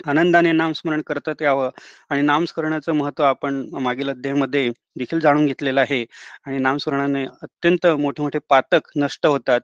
आनंदाने 0.06 0.52
नामस्मरण 0.52 1.02
करतात 1.06 1.42
यावं 1.42 1.70
आणि 2.10 2.22
नामस्मरणाचं 2.22 2.94
महत्त्व 2.94 3.24
आपण 3.24 3.64
मागील 3.82 4.10
अध्यायामध्ये 4.10 4.70
देखील 4.98 5.20
जाणून 5.20 5.46
घेतलेलं 5.46 5.82
आहे. 5.82 6.04
आणि 6.46 6.58
नामस्मरणाने 6.60 7.24
अत्यंत 7.42 7.86
मोठे 8.00 8.22
मोठे 8.24 8.40
पातक 8.50 8.90
नष्ट 8.96 9.26
होतात. 9.28 9.62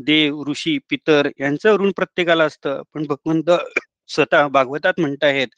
देव 0.00 0.42
ऋषी 0.48 0.78
पितर 0.90 1.28
यांचं 1.40 1.76
ऋण 1.76 1.90
प्रत्येकाला 1.96 2.44
असतं. 2.44 2.82
पण 2.94 3.06
भगवंत 3.06 3.50
स्वतः 4.08 4.46
भागवतात 4.48 5.00
म्हणतायत 5.00 5.48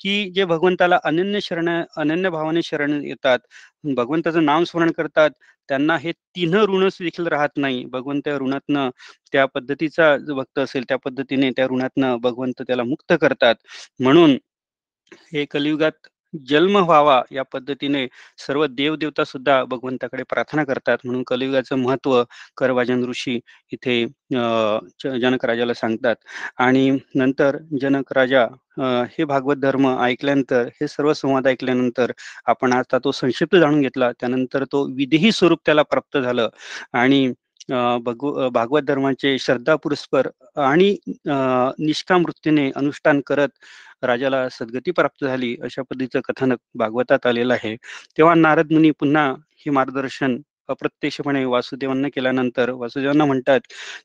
की 0.00 0.30
जे 0.32 0.44
भगवंताला 0.46 0.98
अनन्य 1.04 1.40
शरण 1.40 1.68
अनन्य 1.96 2.30
भावाने 2.30 2.62
शरण 2.62 3.02
येतात 3.04 3.38
भगवंताचं 3.96 4.44
नाम 4.44 4.64
स्मरण 4.64 4.90
करतात 4.92 5.30
त्यांना 5.68 5.96
हे 5.96 6.12
तीन 6.12 6.54
ऋणच 6.56 6.96
देखील 7.00 7.26
राहत 7.26 7.56
नाही. 7.56 7.84
भगवंत 7.86 8.28
ऋणातनं 8.40 8.90
त्या 9.32 9.44
पद्धतीचा 9.46 10.16
जो 10.18 10.34
भक्त 10.34 10.58
असेल 10.58 10.84
त्या 10.88 10.96
पद्धतीने 10.98 11.50
त्या 11.50 11.66
ऋणातनं 11.66 12.16
भगवंत 12.20 12.62
त्याला 12.62 12.84
मुक्त 12.84 13.12
करतात. 13.20 13.54
म्हणून 14.00 14.36
हे 15.32 15.44
कलियुगात 15.46 16.08
जन्म 16.34 16.76
व्हावा 16.78 17.20
या 17.32 17.42
पद्धतीने 17.52 18.06
सर्व 18.38 18.66
देवदेवता 18.68 19.24
सुद्धा 19.24 19.62
भगवंताकडे 19.64 20.22
प्रार्थना 20.30 20.64
करतात. 20.64 20.98
म्हणून 21.04 21.22
कलियुगाचं 21.26 21.76
महत्त्व 21.78 22.22
करवाजन 22.56 23.04
ऋषी 23.08 23.38
इथे 23.72 24.04
जनक 25.20 25.44
राजाला 25.44 25.74
सांगतात. 25.74 26.16
आणि 26.58 26.90
नंतर 27.16 27.56
जनक 27.80 28.12
राजा 28.16 28.46
हे 29.10 29.24
भागवत 29.24 29.56
धर्म 29.56 29.86
ऐकल्यानंतर 30.02 30.66
हे 30.80 30.86
सर्व 30.88 31.12
संवाद 31.14 31.46
ऐकल्यानंतर 31.48 32.12
आपण 32.46 32.72
आता 32.72 32.98
तो 33.04 33.12
संक्षिप्त 33.12 33.56
जाणून 33.56 33.80
घेतला. 33.80 34.10
त्यानंतर 34.20 34.64
तो 34.72 34.84
विधेही 34.96 35.32
स्वरूप 35.32 35.58
त्याला 35.66 35.82
प्राप्त 35.82 36.18
झालं. 36.18 36.48
आणि 36.94 37.32
भगव 38.04 38.48
भागवत 38.50 38.82
धर्माचे 38.84 39.36
श्रद्धा 39.38 39.74
पुरस्पर 39.76 40.28
आणि 40.60 40.90
निष्काम 41.78 42.22
वृत्तीने 42.24 42.70
अनुष्ठान 42.76 43.20
करत 43.26 43.48
राजाला 44.04 44.48
सद्गती 44.48 44.90
प्राप्त 44.90 45.24
झाली 45.24 45.54
अशा 45.62 45.82
पद्धतीचं 45.82 46.20
कथानक 46.24 46.58
भागवतात 46.74 47.26
आलेलं 47.26 47.54
आहे. 47.54 47.74
तेव्हा 48.18 48.34
नारद 48.34 48.72
मुनी 48.72 48.90
पुन्हा 49.00 49.28
हे 49.64 49.70
मार्गदर्शन 49.70 50.36
अप्रत्यक्षपणे 50.68 51.44
वासुदेवांना 51.44 52.08
केल्यानंतर 52.14 52.70
वासुदेवांना 52.70 53.24
म्हणतात 53.24 53.60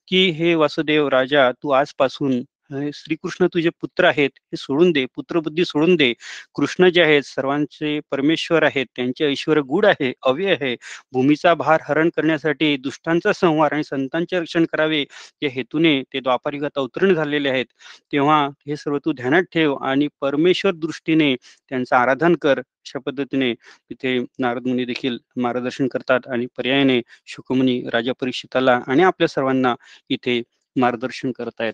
की 0.07 0.29
हे 0.31 0.53
वासुदेव 0.55 1.07
राजा 1.09 1.51
तू 1.53 1.69
आजपासून 1.71 2.41
श्रीकृष्ण 2.69 3.47
तुझे 3.53 3.69
पुत्र 3.81 4.05
आहेत 4.05 4.29
हे 4.43 4.57
सोडून 4.57 4.91
दे 4.91 5.05
पुत्रबुद्धी 5.15 5.65
सोडून 5.65 5.95
दे. 5.95 6.11
कृष्ण 6.55 6.89
जे 6.89 7.01
आहेत 7.03 7.23
सर्वांचे 7.25 7.99
परमेश्वर 8.11 8.63
आहेत 8.63 8.85
त्यांचे 8.95 9.25
ऐश्वर 9.25 9.59
गुड 9.63 9.85
आहे 9.85 10.11
अव्य 10.23 10.51
आहे. 10.53 10.75
भूमीचा 11.13 11.53
भार 11.55 11.81
हरण 11.87 12.09
करण्यासाठी 12.15 12.75
दुष्टांचा 12.77 13.33
संहार 13.33 13.73
आणि 13.73 13.83
संतांचे 13.83 14.39
रक्षण 14.39 14.65
करावे 14.71 15.03
या 15.41 15.49
हेतूने 15.53 16.01
ते 16.13 16.19
द्वापारिगत 16.19 16.77
अवतरण 16.77 17.13
झालेले 17.13 17.49
आहेत. 17.49 17.65
तेव्हा 18.11 18.45
हे 18.67 18.75
सर्व 18.77 18.97
तू 19.05 19.11
ध्यानात 19.13 19.43
ठेव 19.53 19.75
आणि 19.77 20.07
परमेश्वर 20.21 20.71
दृष्टीने 20.75 21.35
त्यांचं 21.71 21.95
आराधन 21.95 22.35
कर 22.41 22.59
अशा 22.59 22.99
पद्धतीने 23.05 23.53
तिथे 23.53 24.17
नारद 24.39 24.67
मुनी 24.67 24.85
देखील 24.85 25.17
मार्गदर्शन 25.37 25.87
करतात 25.87 26.27
आणि 26.29 26.45
पर्यायाने 26.57 26.99
शुकमुनी 27.27 27.81
राजा 27.93 28.13
परीक्षिताला 28.21 28.79
आणि 28.87 29.03
आपल्या 29.03 29.27
सर्वांना 29.27 29.73
इथे 30.09 30.41
मार्गदर्शन 30.75 31.31
करतायत. 31.31 31.73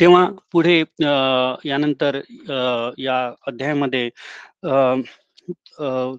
तेव्हा 0.00 0.24
पुढे 0.52 0.78
यानंतर 1.64 2.20
या 2.98 3.18
अध्यायामध्ये 3.46 4.08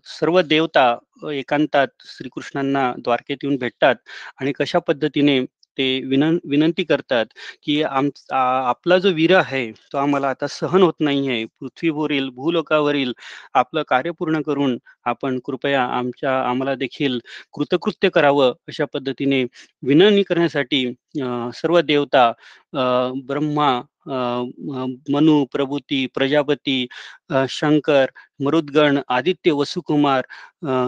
सर्व 0.08 0.40
देवता 0.42 0.94
एकांतात 1.32 1.88
श्रीकृष्णांना 2.08 2.92
द्वारकेत 2.98 3.38
येऊन 3.44 3.56
भेटतात 3.58 3.96
आणि 4.40 4.52
कशा 4.52 4.80
पद्धतीने 4.80 5.40
ते 5.78 5.86
विनं 6.08 6.38
विनंती 6.46 6.84
करतात 6.84 7.26
की 7.64 7.82
आम 7.84 8.10
आपला 8.32 8.98
जो 8.98 9.12
वीर 9.14 9.36
आहे 9.38 9.70
तो 9.92 9.98
आम्हाला 9.98 10.30
आता 10.30 10.48
सहन 10.50 10.82
होत 10.82 10.94
नाही 11.00 11.28
आहे 11.30 11.46
पृथ्वीवरील 11.60 12.30
भूलोकावरील 12.30 13.14
आपलं 13.56 13.84
कार्य 13.88 14.12
पूर्ण 14.12 14.42
करून 14.42 14.78
आपण 15.06 15.40
कृपया 15.46 15.84
आमच्या 15.98 16.40
आम्हाला 16.42 16.76
देखील 16.76 17.20
कृतकृत्य 17.54 18.10
करावं 18.10 18.54
अशा 18.68 18.86
पद्धतीने 18.94 19.44
विनंती 19.84 20.24
करण्यासाठी 20.24 20.86
सर्व 21.54 21.80
देवता 21.82 22.32
ब्रह्मा 22.74 23.72
मनु 25.10 25.44
प्रभूती 25.46 26.06
प्रजापती 26.08 26.86
शंकर 27.50 28.12
मरुद्गण 28.40 29.00
आदित्य 29.10 29.52
वसुकुमार 29.52 30.26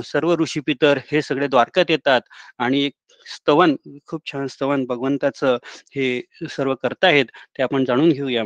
सर्व 0.03 0.33
ऋषी 0.35 0.59
पितर 0.59 0.99
हे 1.11 1.21
सगळे 1.21 1.47
द्वारकात 1.47 1.89
येतात 1.89 2.21
आणि 2.59 2.83
एक 2.83 2.93
स्तवन 3.25 3.75
खूप 4.07 4.21
छान 4.31 4.47
स्तवन 4.47 4.85
भगवंताचं 4.85 5.57
हे 5.95 6.21
सर्व 6.51 6.73
करतायत 6.83 7.25
ते 7.57 7.63
आपण 7.63 7.85
जाणून 7.85 8.09
घेऊया. 8.11 8.43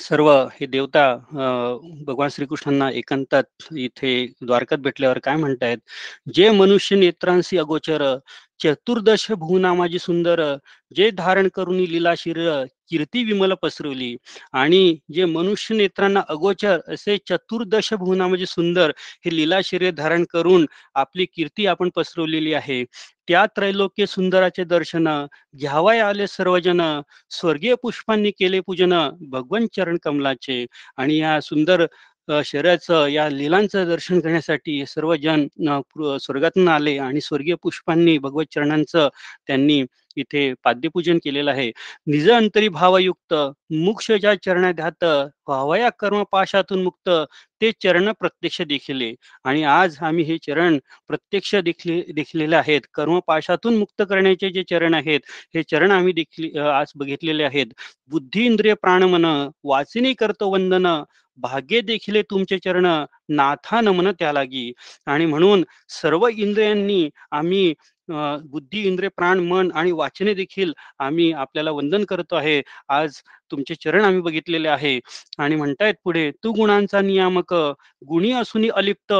सर्व 0.00 0.30
हे 0.52 0.66
देवता 0.66 1.02
भगवान 2.06 2.28
श्रीकृष्णांना 2.32 2.90
एकांतात 2.90 3.44
इथे 3.76 4.12
द्वारकात 4.42 4.78
भेटल्यावर 4.78 5.18
काय 5.24 5.36
म्हणतायत 5.36 5.78
जे 6.34 6.50
मनुष्य 6.50 6.96
नेत्रांशी 6.96 7.58
अगोचर 7.58 8.02
चतुर्दश 8.62 9.30
भुवनामाजी 9.32 9.98
सुंदर 9.98 10.42
जे 10.96 11.10
धारण 11.10 11.48
करून 11.54 11.76
लीला 11.82 12.14
शिर 12.18 12.38
कीर्ती 12.92 13.22
विमल 13.24 13.52
पसरवली. 13.62 14.14
आणि 14.54 14.96
जे 15.14 15.24
मनुष्य 15.26 15.74
नेत्रांना 15.76 16.20
अगोचर 16.28 16.78
असे 16.88 17.16
चतुर्दश 17.28 17.92
भुवना 17.94 18.26
म्हणजे 18.28 18.46
सुंदर 18.46 18.90
हे 19.24 19.36
लीला 19.36 19.60
शरीर 19.64 19.90
धारण 19.94 20.24
करून 20.32 20.66
आपली 20.96 21.24
कीर्ती 21.34 21.66
आपण 21.66 21.88
पसरवलेली 21.96 22.54
आहे. 22.54 22.84
त्या 23.28 23.44
त्रैलोक्य 23.56 24.06
सुंदराचे 24.06 24.64
दर्शन 24.64 25.08
घ्यावाय 25.56 26.00
आले 26.00 26.26
सर्वजन 26.26 26.80
स्वर्गीय 27.30 27.74
पुष्पांनी 27.82 28.30
केले 28.30 28.60
पूजन 28.60 28.94
भगवान 29.30 29.66
चरण 29.76 29.96
कमलाचे 30.04 30.64
आणि 30.98 31.18
या 31.18 31.40
सुंदर 31.42 31.86
शरीराचं 32.44 33.06
या 33.08 33.28
लिलांचं 33.30 33.86
दर्शन 33.88 34.20
करण्यासाठी 34.20 34.84
सर्वजण 34.86 35.46
स्वर्गातून 36.20 36.68
आले. 36.68 36.96
आणि 36.98 37.20
स्वर्गीय 37.20 37.54
पुष्पांनी 37.62 38.16
भगवत 38.18 38.54
चरणांचं 38.54 39.08
त्यांनी 39.46 39.82
इथे 40.16 40.52
पाद्यपूजन 40.64 41.18
केलेलं 41.24 41.50
आहे. 41.50 41.70
निज 42.06 42.30
अंतरी 42.30 42.68
भावयुक्त 42.70 43.34
मुक्षच्या 43.74 44.34
चरणाध्यात 44.44 45.04
व्हावया 45.48 45.88
कर्मपाशातून 45.98 46.82
मुक्त 46.82 47.10
ते 47.62 47.70
चरण 47.82 48.10
प्रत्यक्ष 48.20 48.60
देखिले. 48.62 49.12
आणि 49.44 49.62
आज 49.64 49.96
आम्ही 50.02 50.24
हे 50.24 50.36
चरण 50.38 50.78
प्रत्यक्ष 51.08 51.54
देखले 51.56 52.00
देखलेले 52.14 52.56
आहेत. 52.56 52.80
कर्मपाशातून 52.94 53.76
मुक्त 53.78 54.02
करण्याचे 54.10 54.50
जे 54.50 54.62
चरण 54.70 54.94
आहेत 54.94 55.20
हे 55.54 55.62
चरण 55.62 55.90
आम्ही 55.90 56.12
देखील 56.12 56.58
आज 56.60 56.92
बघितलेले 56.96 57.44
आहेत. 57.44 57.66
बुद्धी 58.10 58.44
इंद्रिय 58.46 58.74
प्राणमन 58.82 59.24
वाचिनी 59.64 60.12
करतो 60.14 60.50
वंदन 60.52 60.86
भाग्य 61.38 61.80
देखील 61.80 62.20
तुमचे 62.22 62.58
चरण 62.58 62.86
नाथा 63.30 63.80
नमन 63.80 64.10
त्या 64.18 64.32
लागी 64.32 64.72
आणि 65.06 65.26
म्हणून 65.26 65.64
सर्व 65.92 66.26
इंद्रियांनी 66.28 67.08
आम्ही 67.32 67.72
बुद्धी 68.08 68.82
इंद्रिय 68.82 69.08
प्राण 69.16 69.38
मन 69.40 69.70
आणि 69.74 69.92
वाचने 69.92 70.34
देखील 70.34 70.72
आम्ही 70.98 71.30
आपल्याला 71.32 71.70
वंदन 71.70 72.04
करतो 72.04 72.36
आहे. 72.36 72.60
आज 72.88 73.20
तुमचे 73.50 73.74
चरण 73.74 74.04
आम्ही 74.04 74.20
बघितलेले 74.20 74.68
आहे. 74.68 74.98
आणि 75.38 75.56
म्हणतायत 75.56 75.94
पुढे 76.04 76.30
तू 76.44 76.52
गुणांचा 76.52 77.00
नियामक 77.00 77.54
गुणी 78.02 78.32
असून 78.32 78.70
अलिप्त 78.72 79.12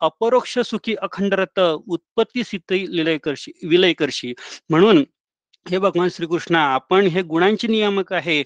अपरोक्ष 0.00 0.58
सुखी 0.60 0.94
अखंडरत 1.02 1.60
उत्पत्ती 1.60 2.44
सिद्धी 2.44 2.84
विलय 2.88 3.16
करशी 3.18 3.52
विलय 3.68 3.92
करशी 3.92 4.32
म्हणून 4.70 5.02
हे 5.66 5.78
भगवान 5.78 6.08
श्रीकृष्णा 6.08 6.60
आपण 6.74 7.06
हे 7.06 7.22
गुणांचे 7.22 7.68
नियामक 7.68 8.12
आहे. 8.12 8.42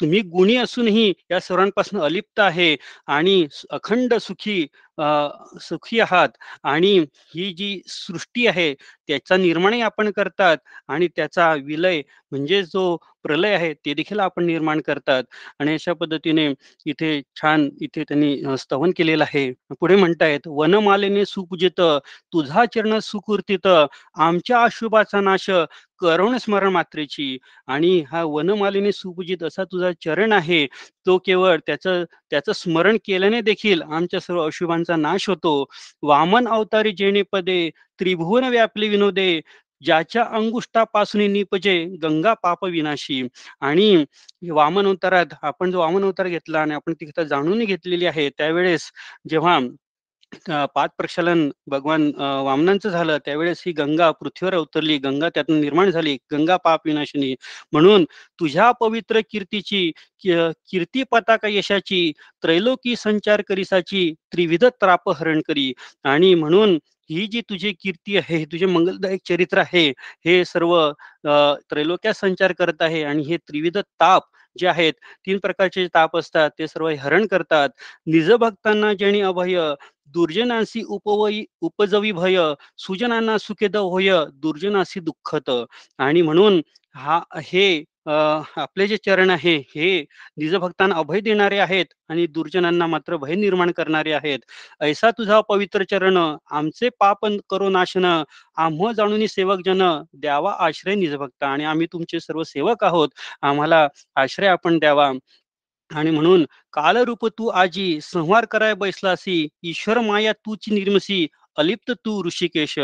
तुम्ही 0.00 0.20
गुणी 0.22 0.56
असूनही 0.56 1.12
या 1.30 1.40
सर्वांपासून 1.40 2.00
अलिप्त 2.00 2.40
आहे 2.40 2.76
आणि 3.06 3.46
अखंड 3.70 4.14
सुखी 4.14 4.66
सुखी 4.98 6.00
आहात 6.00 6.28
आणि 6.64 6.98
ही 7.34 7.52
जी 7.54 7.80
सृष्टी 7.88 8.46
आहे 8.46 8.72
त्याचा 9.08 9.36
निर्माणही 9.36 9.80
आपण 9.82 10.10
करतात 10.16 10.56
आणि 10.88 11.08
त्याचा 11.16 11.52
विलय 11.64 12.00
म्हणजे 12.32 12.62
जो 12.64 12.96
प्रलय 13.24 13.54
आहे 13.54 13.72
ते 13.76 13.92
देखील 13.94 14.20
आपण 14.20 14.44
निर्माण 14.46 14.80
करतात. 14.86 15.24
आणि 15.60 15.74
अशा 15.74 15.92
पद्धतीने 15.94 16.46
इथे 16.86 17.20
छान 17.36 17.68
इथे 17.82 18.04
त्यांनी 18.04 18.56
स्तवन 18.58 18.90
केलेलं 18.96 19.24
आहे. 19.24 19.50
पुढे 19.80 19.96
म्हणतायत 19.96 20.48
वनमालेने 20.48 21.24
सुपूजित 21.26 21.80
तुझा 22.32 22.64
चरण 22.74 22.98
सुकृतीत 23.02 23.66
आमच्या 23.66 24.62
अशुभाचा 24.64 25.20
नाश 25.20 25.48
करुण 26.00 26.36
स्मरण 26.38 26.72
मात्रेची. 26.72 27.36
आणि 27.68 27.98
हा 28.10 28.22
वनमालेने 28.24 28.92
सुपूजित 28.92 29.42
असा 29.44 29.64
तुझा 29.64 29.90
चरण 30.04 30.32
आहे 30.32 30.66
तो 31.06 31.18
केवळ 31.26 31.56
त्याचं 31.66 32.04
त्याचं 32.30 32.52
स्मरण 32.54 32.96
केल्याने 33.06 33.40
देखील 33.42 33.82
आमच्या 33.84 34.20
सर्व 34.20 34.42
अशुभांचा 34.82 34.96
नाश 34.96 35.28
होतो. 35.28 35.64
वामन 36.02 36.48
अवतारी 36.48 36.92
जेणे 36.92 37.22
पदे 37.32 37.70
त्रिभुवन 38.00 38.44
व्यापले 38.44 38.88
विनोदे 38.88 39.40
ज्याच्या 39.82 40.22
अंगुष्टापासून 40.34 41.20
निपजे 41.32 41.74
गंगा 42.02 42.32
पाप 42.42 42.64
विनाशी. 42.64 43.22
आणि 43.60 44.04
वामन 44.50 44.86
अवतारात 44.86 45.34
आपण 45.42 45.70
जो 45.70 45.78
वामन 45.80 46.02
अवतार 46.04 46.28
घेतला 46.28 46.60
आणि 46.60 46.74
आपण 46.74 46.94
ती 47.00 47.06
जाणून 47.28 47.64
घेतलेली 47.64 48.06
आहे 48.06 48.28
त्यावेळेस 48.38 48.90
जेव्हा 49.30 49.58
पाच 50.74 50.90
प्रक्षालन 50.98 51.48
भगवान 51.70 52.10
वामनांचं 52.18 52.88
झालं. 52.90 53.18
त्यावेळेस 53.24 53.62
ही 53.66 53.72
गंगा 53.72 54.10
पृथ्वीवर 54.10 54.54
उतरली 54.56 54.96
गंगा 54.98 55.28
त्यातून 55.28 55.60
निर्माण 55.60 55.90
झाली. 55.90 56.16
गंगा 56.32 56.56
पाप 56.56 56.86
विनाशिनी. 56.86 57.34
म्हणून 57.72 58.04
तुझ्या 58.40 58.70
पवित्र 58.80 59.20
कीर्तीची 59.30 59.90
कीर्ती 60.24 61.02
पताका 61.10 61.48
यशाची 61.48 62.10
त्रैलोकी 62.42 62.96
संचार 62.96 63.42
करीसाची 63.48 64.12
त्रिविध 64.32 64.64
त्राप 64.80 65.10
हरण 65.10 65.40
करी. 65.48 65.72
आणि 66.04 66.34
म्हणून 66.34 66.78
ही 67.10 67.26
जी 67.26 67.40
तुझी 67.48 67.72
कीर्ती 67.74 68.16
आहे 68.16 68.44
तुझे 68.46 68.66
मंगलदायक 68.66 69.20
चरित्र 69.26 69.58
आहे 69.60 69.88
हे 70.26 70.44
सर्व 70.44 70.74
त्रैलोक्यात 71.70 72.14
संचार 72.14 72.52
करत 72.52 72.82
आहे 72.82 73.02
आणि 73.04 73.22
हे 73.24 73.36
त्रिविध 73.38 73.78
ताप 73.78 74.22
जे 74.56 74.66
आहेत 74.68 74.92
तीन 75.26 75.38
प्रकारचे 75.38 75.86
ताप 75.94 76.16
असतात 76.16 76.50
ते 76.58 76.66
सर्व 76.68 76.88
हरण 77.00 77.26
करतात. 77.26 77.68
निज 78.06 78.30
भक्तांना 78.32 78.92
जेणी 78.94 79.20
अभय 79.22 79.58
दुर्जनासी 80.14 80.82
उपवयी 80.86 81.44
उपजवी 81.62 82.10
भय 82.12 82.38
सुजनांना 82.78 83.36
सुखेद 83.38 83.76
होय 83.76 84.12
दुर्जनासी 84.34 85.00
दुःखत. 85.00 85.50
आणि 85.98 86.22
म्हणून 86.22 86.60
हा 86.94 87.20
हे 87.44 87.82
आपले 88.06 88.86
जे 88.88 88.96
चरण 88.96 89.30
आहे 89.30 89.56
हे 89.74 89.88
निजभक्तांना 90.38 90.94
अभय 90.96 91.20
देणारे 91.20 91.58
आहेत 91.58 91.86
आणि 92.10 92.26
दुर्जनांना 92.26 92.86
मात्र 92.86 93.16
भय 93.16 93.34
निर्माण 93.34 93.70
करणारे 93.72 94.12
आहेत. 94.12 94.38
ऐसा 94.80 95.10
तुझा 95.10 95.40
पवित्र 95.48 95.84
चरण 95.90 96.16
आमचे 96.50 96.88
पाप 97.00 97.26
करो 97.50 97.68
नाशन 97.70 98.04
आम्ह 98.04 98.90
जाणून 98.92 99.26
सेवक 99.26 99.60
जन 99.66 99.82
द्यावा 100.14 100.52
आश्रय 100.66 100.94
निजभक्ता 100.94 101.46
आणि 101.46 101.64
आम्ही 101.64 101.86
तुमचे 101.92 102.20
सर्व 102.20 102.42
सेवक 102.44 102.84
आहोत. 102.84 103.08
आम्हाला 103.42 103.86
आश्रय 104.16 104.48
आपण 104.48 104.78
द्यावा. 104.78 105.12
आणि 105.90 106.10
म्हणून 106.10 106.44
कालरूप 106.72 107.26
तू 107.28 107.46
आजी 107.50 107.98
संहार 108.02 108.44
कराय 108.44 108.74
बैसलासी 108.74 109.46
ईश्वर 109.62 109.98
माया 110.00 110.32
तूची 110.32 110.74
निर्मसी 110.74 111.26
अलिप्त 111.56 111.90
तू 112.04 112.22
ऋषिकेश. 112.26 112.78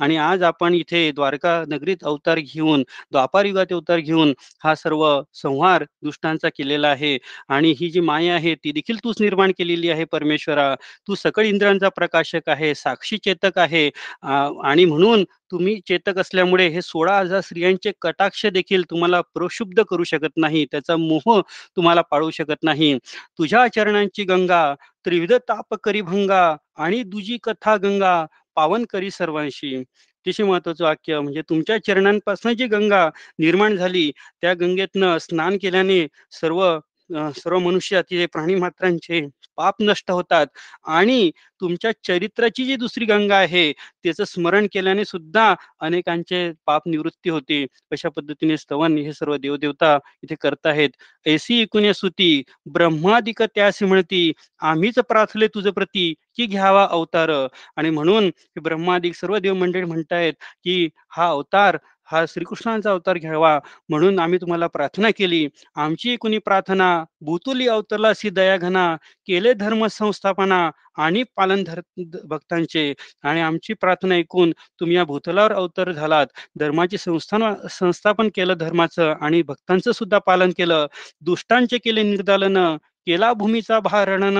आणि 0.00 0.16
आज 0.16 0.42
आपण 0.42 0.74
इथे 0.74 1.10
द्वारका 1.12 1.62
नगरीत 1.68 2.04
अवतार 2.04 2.38
घेऊन 2.40 2.82
द्वापार 3.12 3.44
युगात 3.46 3.72
अवतार 3.72 3.98
घेऊन 4.00 4.32
हा 4.64 4.74
सर्व 4.74 5.04
संहार 5.34 5.84
दुष्टांचा 6.02 6.48
केलेला 6.48 6.88
आहे. 6.88 7.16
आणि 7.48 7.74
ही 7.80 7.90
जी 7.90 8.00
माया 8.00 8.34
आहे 8.34 8.54
ती 8.54 8.72
देखील 8.72 8.96
तूच 9.04 9.20
निर्माण 9.20 9.52
केलेली 9.58 9.90
आहे 9.90 10.04
परमेश्वरा. 10.12 10.74
तू 11.08 11.14
सकळ 11.14 11.44
इंद्रांचा 11.46 11.88
प्रकाशक 11.96 12.48
आहे 12.48 12.74
साक्षी 12.74 13.16
चेतक 13.24 13.58
आहे. 13.58 13.88
आणि 14.64 14.84
म्हणून 14.84 15.24
तुम्ही 15.52 15.78
चेतक 15.88 16.18
असल्यामुळे 16.18 16.66
हे 16.68 16.80
सोळा 16.82 17.18
हजार 17.18 17.40
स्त्रियांचे 17.42 17.92
कटाक्ष 18.02 18.44
देखील 18.48 18.82
तुम्हाला 18.90 19.20
प्रशुद्ध 19.34 19.82
करू 19.82 20.04
शकत 20.04 20.36
नाही. 20.38 20.64
त्याचा 20.66 20.96
मोह 20.98 21.40
तुम्हाला 21.76 22.00
पाळू 22.04 22.30
शकत 22.32 22.62
नाही. 22.62 22.96
तुझ्या 23.38 23.66
चरणांची 23.74 24.24
गंगा 24.24 24.64
त्रिविध 25.06 25.32
ताप 25.48 25.74
करी 25.82 26.00
भंगा 26.02 26.44
आणि 26.76 27.02
दुजी 27.04 27.38
कथा 27.42 27.76
गंगा 27.78 28.24
पावन 28.56 28.84
करी 28.90 29.10
सर्वांशी. 29.12 29.76
अतिशय 29.76 30.44
महत्वाचं 30.44 30.84
वाक्य 30.84 31.20
म्हणजे 31.20 31.42
तुमच्या 31.48 31.76
चरणांपासून 31.78 32.52
जी 32.54 32.66
गंगा 32.68 33.08
निर्माण 33.38 33.76
झाली 33.76 34.10
त्या 34.42 34.52
गंगेतनं 34.54 35.18
स्नान 35.20 35.56
केल्याने 35.58 36.06
सर्व 36.32 36.62
सर्व 37.36 37.58
मनुष्य 37.60 37.96
अतिशय 37.98 38.26
प्राणी 38.28 38.54
मात्रांचे 38.56 39.20
पाप 39.56 39.74
नष्ट 39.80 40.10
होतात. 40.10 40.46
आणि 40.86 41.30
तुमच्या 41.60 41.90
चरित्राची 42.06 42.64
जी 42.64 42.76
दुसरी 42.76 43.04
गंगा 43.04 43.36
आहे 43.36 43.70
त्याचं 43.72 44.24
स्मरण 44.24 44.66
केल्याने 44.72 45.04
सुद्धा 45.04 45.54
अनेकांचे 45.80 46.50
पाप 46.66 46.88
निवृत्ती 46.88 47.30
होते. 47.30 47.64
अशा 47.92 48.08
पद्धतीने 48.08 48.56
स्तवन 48.56 48.96
हे 48.98 49.12
सर्व 49.12 49.36
देवदेवता 49.36 49.96
इथे 50.22 50.34
करताहेत 50.40 50.90
ऐसी 51.26 51.60
एकूण 51.62 51.90
सुती 51.92 52.42
ब्रह्मादिक 52.72 53.42
त्यासी 53.44 53.84
म्हणती 53.84 54.32
आम्हीच 54.62 54.98
प्रार्थले 55.08 55.46
तुझं 55.48 55.70
प्रती 55.70 56.12
की 56.36 56.46
घ्यावा 56.46 56.86
अवतार. 56.90 57.30
आणि 57.76 57.90
म्हणून 57.90 58.30
ब्रह्मादिक 58.62 59.14
सर्व 59.14 59.38
देव 59.38 59.54
मंडळी 59.54 59.84
म्हणतायत 59.84 60.34
की 60.64 60.88
हा 61.08 61.28
अवतार 61.28 61.76
हा 62.08 62.24
श्रीकृष्णांचा 62.28 62.90
अवतार 62.90 63.18
घ्यावा 63.18 63.58
म्हणून 63.88 64.18
आम्ही 64.18 64.38
तुम्हाला 64.40 64.66
प्रार्थना 64.66 65.08
केली. 65.18 65.46
आमची 65.76 66.16
कुणी 66.16 66.38
प्रार्थना 66.38 66.88
भूतुली 67.20 67.68
अवतरलासी 67.68 68.30
दया 68.30 68.56
घना 68.56 68.94
केले 69.28 69.52
धर्म 69.54 69.86
संस्थापना 69.86 70.70
आणि 70.96 71.22
पालन 71.36 71.62
धर 71.64 71.80
भक्तांचे. 72.24 72.92
आणि 73.22 73.40
आमची 73.40 73.74
प्रार्थना 73.74 74.14
ऐकून 74.14 74.52
तुम्ही 74.80 74.96
या 74.96 75.04
भूतलावर 75.04 75.52
अवतर 75.52 75.92
झालात. 75.92 76.26
धर्माचे 76.58 76.98
संस्थान 76.98 77.42
संस्थापन 77.70 78.28
केलं 78.34 78.54
धर्माचं 78.58 79.14
आणि 79.20 79.42
भक्तांचं 79.42 79.92
सुद्धा 79.92 80.18
पालन 80.18 80.50
केलं. 80.58 80.86
दुष्टांचे 81.20 81.78
केले 81.78 82.02
निर्दालन 82.02 82.58
केला 83.06 83.32
भूमीचा 83.32 83.78
भारणन 83.80 84.36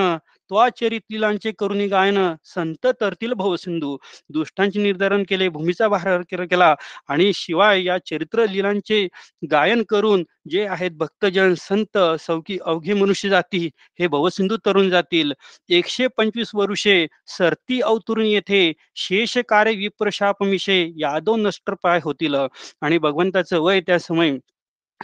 त्वाचरित 0.50 1.00
लिलांचे 1.10 1.50
करुणी 1.58 1.86
गायन 1.88 2.18
संत 2.44 2.86
तरतील 3.00 3.32
भवसिंधू. 3.34 3.96
दुष्टांचे 4.30 4.82
निर्धारण 4.82 5.22
केले 5.28 5.48
भूमीचा 5.48 5.88
भार 5.88 6.22
केला 6.30 6.74
आणि 7.08 7.30
शिवाय 7.34 7.82
या 7.84 7.96
चरित्र 8.06 8.46
लिलांचे 8.50 9.06
गायन 9.50 9.82
करून 9.88 10.24
जे 10.50 10.64
आहेत 10.66 10.90
भक्तजन 10.98 11.54
संत 11.58 11.98
सौकी 12.20 12.58
अवघी 12.64 12.92
मनुष्य 12.94 13.28
जाती 13.28 13.68
हे 13.98 14.06
भवसिंधू 14.08 14.56
तरुण 14.66 14.88
जातील. 14.90 15.32
एकशे 15.70 16.06
पंचवीस 16.16 16.50
वर्षे 16.54 17.06
सरती 17.28 17.80
अवतरून 17.82 18.24
येथे 18.26 18.72
शेष 18.96 19.36
कार्य 19.48 19.72
विप्रशापमिषे 19.76 20.82
यादव 20.98 21.36
नष्ट 21.36 21.70
पाय 21.82 22.00
होतील. 22.04 22.34
आणि 22.82 22.98
भगवंताचं 22.98 23.60
वय 23.60 23.80
त्या 23.80 23.98
समय 24.00 24.36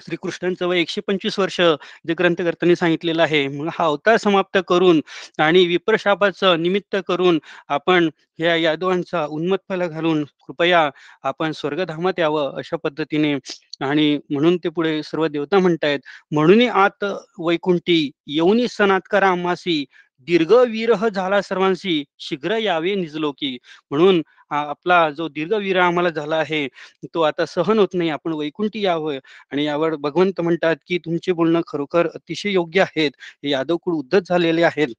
श्रीकृष्णांचं 0.00 0.66
वय 0.66 0.80
एकशे 0.80 1.00
पंचवीस 1.00 1.38
वर्ष 1.38 1.60
जे 2.06 2.14
ग्रंथकर्त्यांनी 2.14 2.76
सांगितलेलं 2.76 3.22
आहे. 3.22 3.46
मग 3.48 3.68
हा 3.72 3.84
अवतार 3.84 4.16
समाप्त 4.16 4.58
करून 4.68 5.00
आणि 5.38 5.64
विप्रशापाचं 5.66 6.62
निमित्त 6.62 6.96
करून 7.08 7.38
आपण 7.68 8.08
या 8.38 8.56
यादवांचा 8.56 9.24
उन्मत्फला 9.26 9.86
घालून 9.86 10.24
कृपया 10.46 10.88
आपण 11.22 11.52
स्वर्गधामात 11.52 12.18
यावं 12.18 12.56
अशा 12.58 12.76
पद्धतीने. 12.76 13.34
आणि 13.80 14.18
म्हणून 14.30 14.56
ते 14.56 14.68
पुढे 14.68 15.02
सर्व 15.02 15.26
देवता 15.26 15.58
म्हणतायत 15.58 16.00
म्हणून 16.32 16.62
आत 16.70 17.04
वैकुंठी 17.38 18.10
येऊनी 18.26 18.66
सनात 18.68 19.00
करा 19.10 19.34
मासी 19.34 19.84
दीर्घ 20.28 20.52
विरह 20.68 21.06
झाला 21.08 21.40
सर्वांशी 21.42 22.02
शीघ्र 22.20 22.56
यावे 22.58 22.94
निजलोकी. 22.94 23.56
म्हणून 23.90 24.22
आपला 24.50 25.08
जो 25.10 25.28
दीर्घ 25.30 25.52
विरह 25.54 25.84
आम्हाला 25.84 26.10
झाला 26.10 26.36
आहे 26.36 26.66
तो 27.14 27.20
आता 27.22 27.46
सहन 27.46 27.78
होत 27.78 27.94
नाही 27.94 28.10
आपण 28.10 28.32
वैकुंठी 28.34 28.82
यावं. 28.82 29.18
आणि 29.52 29.64
यावर 29.64 29.94
भगवंत 29.98 30.40
म्हणतात 30.40 30.76
की 30.88 30.98
तुमचे 30.98 31.32
बोलणं 31.32 31.60
खरोखर 31.68 32.08
अतिशय 32.08 32.50
योग्य 32.52 32.80
आहेत. 32.82 33.10
हे 33.44 33.50
यादव 33.50 33.76
कुळ 33.78 33.94
उद्धत 33.94 34.20
झालेले 34.28 34.62
आहेत. 34.64 34.94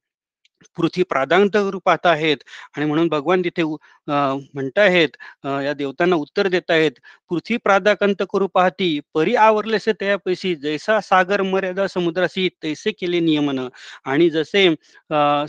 पृथ्वी 0.76 1.02
प्रादांत 1.04 1.56
रूपात 1.72 2.06
आहेत. 2.06 2.36
आणि 2.76 2.86
म्हणून 2.86 3.08
भगवान 3.08 3.42
तिथे 3.44 3.62
म्हणत 4.08 4.78
आहेत 4.78 5.16
या 5.62 5.72
देवतांना 5.74 6.16
उत्तर 6.16 6.48
देत 6.48 6.70
आहेत. 6.70 6.92
पृथ्वी 7.30 7.56
प्रादाकंत 7.64 8.22
करू 8.32 8.46
पाहती 8.54 8.98
परी 9.14 9.34
आवरलेसे 9.38 9.92
त्यापैशी 10.00 10.54
जैसा 10.56 11.00
सागर 11.02 11.42
मर्यादा 11.44 11.86
समुद्राशी 11.88 12.48
तैसे 12.62 12.90
केले 12.92 13.20
नियमन. 13.22 13.66
आणि 14.06 14.30
जसे 14.30 14.68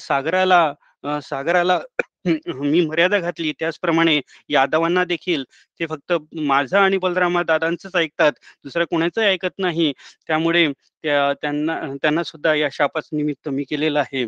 सागराला 0.01 0.73
सागराला 1.21 1.79
मी 2.47 2.81
मर्यादा 2.81 3.17
घातली 3.19 3.51
त्याचप्रमाणे 3.59 4.19
यादवांना 4.49 5.03
देखील. 5.05 5.43
ते 5.79 5.85
फक्त 5.87 6.13
माझं 6.41 6.77
आणि 6.79 6.97
बलरामा 6.99 7.41
दादांचंच 7.43 7.95
ऐकतात 7.95 8.31
दुसऱ्या 8.63 8.85
कोणाचं 8.87 9.21
ऐकत 9.23 9.59
नाही. 9.59 9.91
त्यामुळे 10.27 10.67
त्या 11.03 11.33
त्यांना 11.41 11.79
त्यांना 12.01 12.23
सुद्धा 12.23 12.53
या 12.55 12.69
शापाच 12.73 13.09
निमित्त 13.13 13.49
मी 13.49 13.63
केलेलं 13.65 13.99
आहे. 13.99 14.25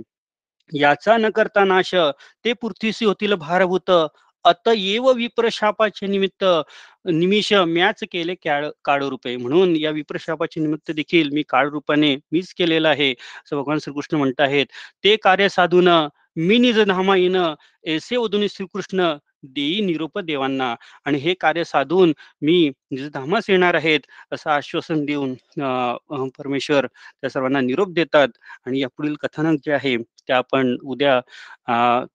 याचा 0.71 1.15
न 1.17 1.29
करता 1.29 1.63
नाश 1.65 1.93
ते 2.45 2.53
पृथ्वीशी 2.55 3.05
होतील 3.05 3.33
भारभूत. 3.37 3.91
अतएव 4.45 5.09
विप्रशापाचे 5.13 6.07
निमित्त 6.07 6.43
निमिष 7.09 7.51
म्याच 7.67 8.03
केले 8.11 8.33
काळ 8.43 9.03
रूपे 9.03 9.35
म्हणून 9.37 9.75
या 9.75 9.91
विप्रशापाचे 9.91 10.61
निमित्त 10.61 10.91
देखील 10.91 11.29
मी 11.33 11.43
काळ 11.49 11.69
रूपाने 11.69 12.15
मीच 12.31 12.53
केलेलं 12.53 12.87
आहे. 12.89 13.11
असं 13.11 13.55
भगवान 13.57 13.77
श्रीकृष्ण 13.79 14.17
म्हणत 14.17 14.41
आहेत. 14.41 14.65
ते 15.03 15.15
कार्य 15.23 15.49
साधून 15.49 15.87
मी 16.37 16.57
निज 16.59 16.79
धामा 16.81 17.15
येण 17.17 17.35
ऐसे 17.87 18.15
ओदुनी 18.15 18.49
श्रीकृष्ण 18.49 19.13
देई 19.53 19.79
निरोप 19.85 20.19
देवांना. 20.21 20.73
आणि 21.05 21.17
हे 21.19 21.33
कार्य 21.39 21.63
साधून 21.65 22.13
मी 22.41 22.69
धामास 23.13 23.49
येणार 23.49 23.73
आहेत 23.75 23.99
असं 24.33 24.49
आश्वासन 24.51 25.03
देऊन 25.05 25.33
परमेश्वर 26.37 26.85
त्या 26.87 27.29
सर्वांना 27.29 27.61
निरोप 27.61 27.89
देतात. 27.93 28.27
आणि 28.65 28.79
या 28.81 28.87
पुढील 28.89 29.15
कथानक 29.21 29.59
जे 29.65 29.71
आहे 29.73 29.95
ते 30.27 30.33
आपण 30.33 30.75
उद्या 30.83 31.19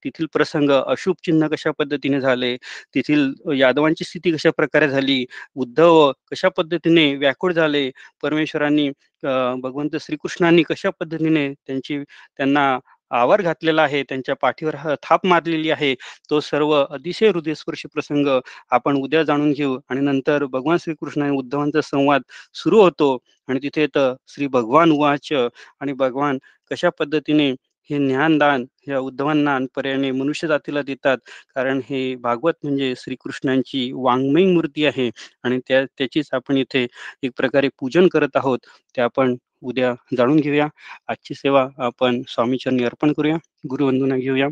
तेथील 0.05 0.27
प्रसंग 0.33 0.71
अशुभ 0.73 1.15
चिन्ह 1.25 1.47
कशा 1.49 1.71
पद्धतीने 1.79 2.21
झाले 2.21 2.57
तेथील 2.95 3.33
यादवांची 3.59 4.05
स्थिती 4.05 4.33
कशा 4.33 4.51
प्रकारे 4.57 4.89
झाली 4.89 5.25
उद्धव 5.57 6.11
कशा 6.31 6.49
पद्धतीने 6.57 7.15
व्याकुळ 7.17 7.53
झाले 7.53 7.91
परमेश्वरांनी 8.23 8.89
भगवंत 9.23 9.97
श्रीकृष्णांनी 10.01 10.63
कशा 10.65 10.91
पद्धतीने 11.01 11.49
त्यांची 11.57 11.99
त्यांना 12.03 12.79
आवर 13.11 13.43
घातलेला 13.43 13.83
आहे 13.83 14.03
त्यांच्या 14.03 14.35
पाठीवर 14.43 14.77
थाप 15.03 15.27
मारलेली 15.27 15.71
आहे. 15.71 15.95
तो 16.31 16.41
सर्व 16.41 16.73
अतिशय 16.75 17.29
हृदयस्पर्शी 17.31 17.89
प्रसंग 17.89 18.29
आपण 18.73 18.97
उद्या 18.97 19.23
जाणून 19.25 19.53
घेऊ 19.53 19.79
आणि 19.91 20.01
नंतर 20.01 20.45
भगवान 20.47 20.77
श्रीकृष्ण 20.81 21.23
आणि 21.23 21.37
उद्धवांचा 21.37 21.81
संवाद 21.83 22.23
सुरू 22.55 22.81
होतो 22.83 23.17
आणि 23.49 23.59
तिथे 23.63 23.87
तर 23.95 24.15
श्री 24.29 24.47
भगवान 24.49 24.91
उवाच 24.93 25.33
आणि 25.33 25.93
भगवान 25.95 26.39
कशा 26.71 26.89
पद्धतीने 26.99 27.51
हे 27.91 27.99
ज्ञानदान 27.99 28.65
या 28.89 28.99
उद्धवांना 29.01 29.57
पर्यायाने 29.75 30.11
मनुष्य 30.13 30.49
जातीला 30.49 30.83
देतात? 30.83 31.19
कारण 31.55 31.81
हे 31.89 32.15
भागवत 32.17 32.55
म्हणजे 32.63 32.93
श्रीकृष्णांची 32.99 33.91
वाङ्मयी 33.95 34.45
मूर्ती 34.53 34.85
आहे 34.87 35.09
आणि 35.45 35.59
त्या 35.69 35.85
त्याचीच 35.89 36.29
आपण 36.33 36.57
इथे 36.57 36.87
एक 37.23 37.33
प्रकारे 37.37 37.69
पूजन 37.81 38.09
करत 38.09 38.37
आहोत. 38.37 38.59
ते 38.97 39.01
आपण 39.03 39.35
उद्या 39.63 39.95
जाणून 40.17 40.37
घेऊया. 40.37 40.69
आजची 41.09 41.35
सेवा 41.35 41.69
आपण 41.79 42.23
स्वामीचरणी 42.29 42.85
अर्पण 42.85 43.13
करूया. 43.13 43.37
गुरुवंदना 43.71 44.17
घेऊया. 44.17 44.49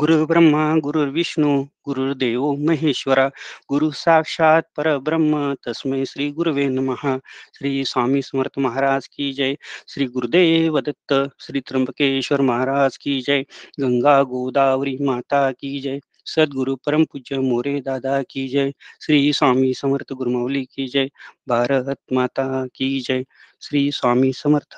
गुरु 0.00 0.26
ब्रह्मा 0.26 0.74
गुरु 0.82 1.00
विष्णू 1.00 1.62
गुरुर्देव 1.62 2.52
महेश्वरा 2.52 3.28
गुरु 3.68 3.90
साक्षात 3.90 4.62
परब्रह्म 4.76 5.54
तस्मै 5.68 6.04
श्री 6.06 6.30
गुरुवे 6.30 6.68
महा 6.68 7.18
श्री 7.54 7.84
स्वामी 7.84 8.22
समर्थ 8.22 8.58
महाराज 8.58 9.08
की 9.08 9.32
जय. 9.32 9.54
श्री 9.88 10.04
गुरुदेव 10.04 10.80
दत्त 10.80 11.14
श्री 11.40 11.60
त्र्यंबकेश्वर 11.60 12.40
महाराज 12.40 12.98
की 12.98 13.20
जय. 13.20 13.42
गंगा 13.80 14.22
गोदावरी 14.22 14.96
माता 15.00 15.50
की 15.50 15.80
जय. 15.80 15.98
सद्गुरु 16.36 16.76
परम 16.76 17.04
पूज्य 17.04 17.38
मोरे 17.38 17.80
दादा 17.80 18.22
की 18.22 18.48
जय। 18.48 18.72
श्री 19.02 19.32
स्वामी 19.32 19.74
समर्थ 19.74 20.12
गुरुमौली 20.12 20.64
की 20.64 20.88
जय। 20.88 21.10
भारत 21.48 21.96
माता 22.12 22.66
की 22.66 23.00
जय। 23.00 23.24
श्री 23.62 23.90
स्वामी 23.92 24.32
समर्थ। 24.32 24.76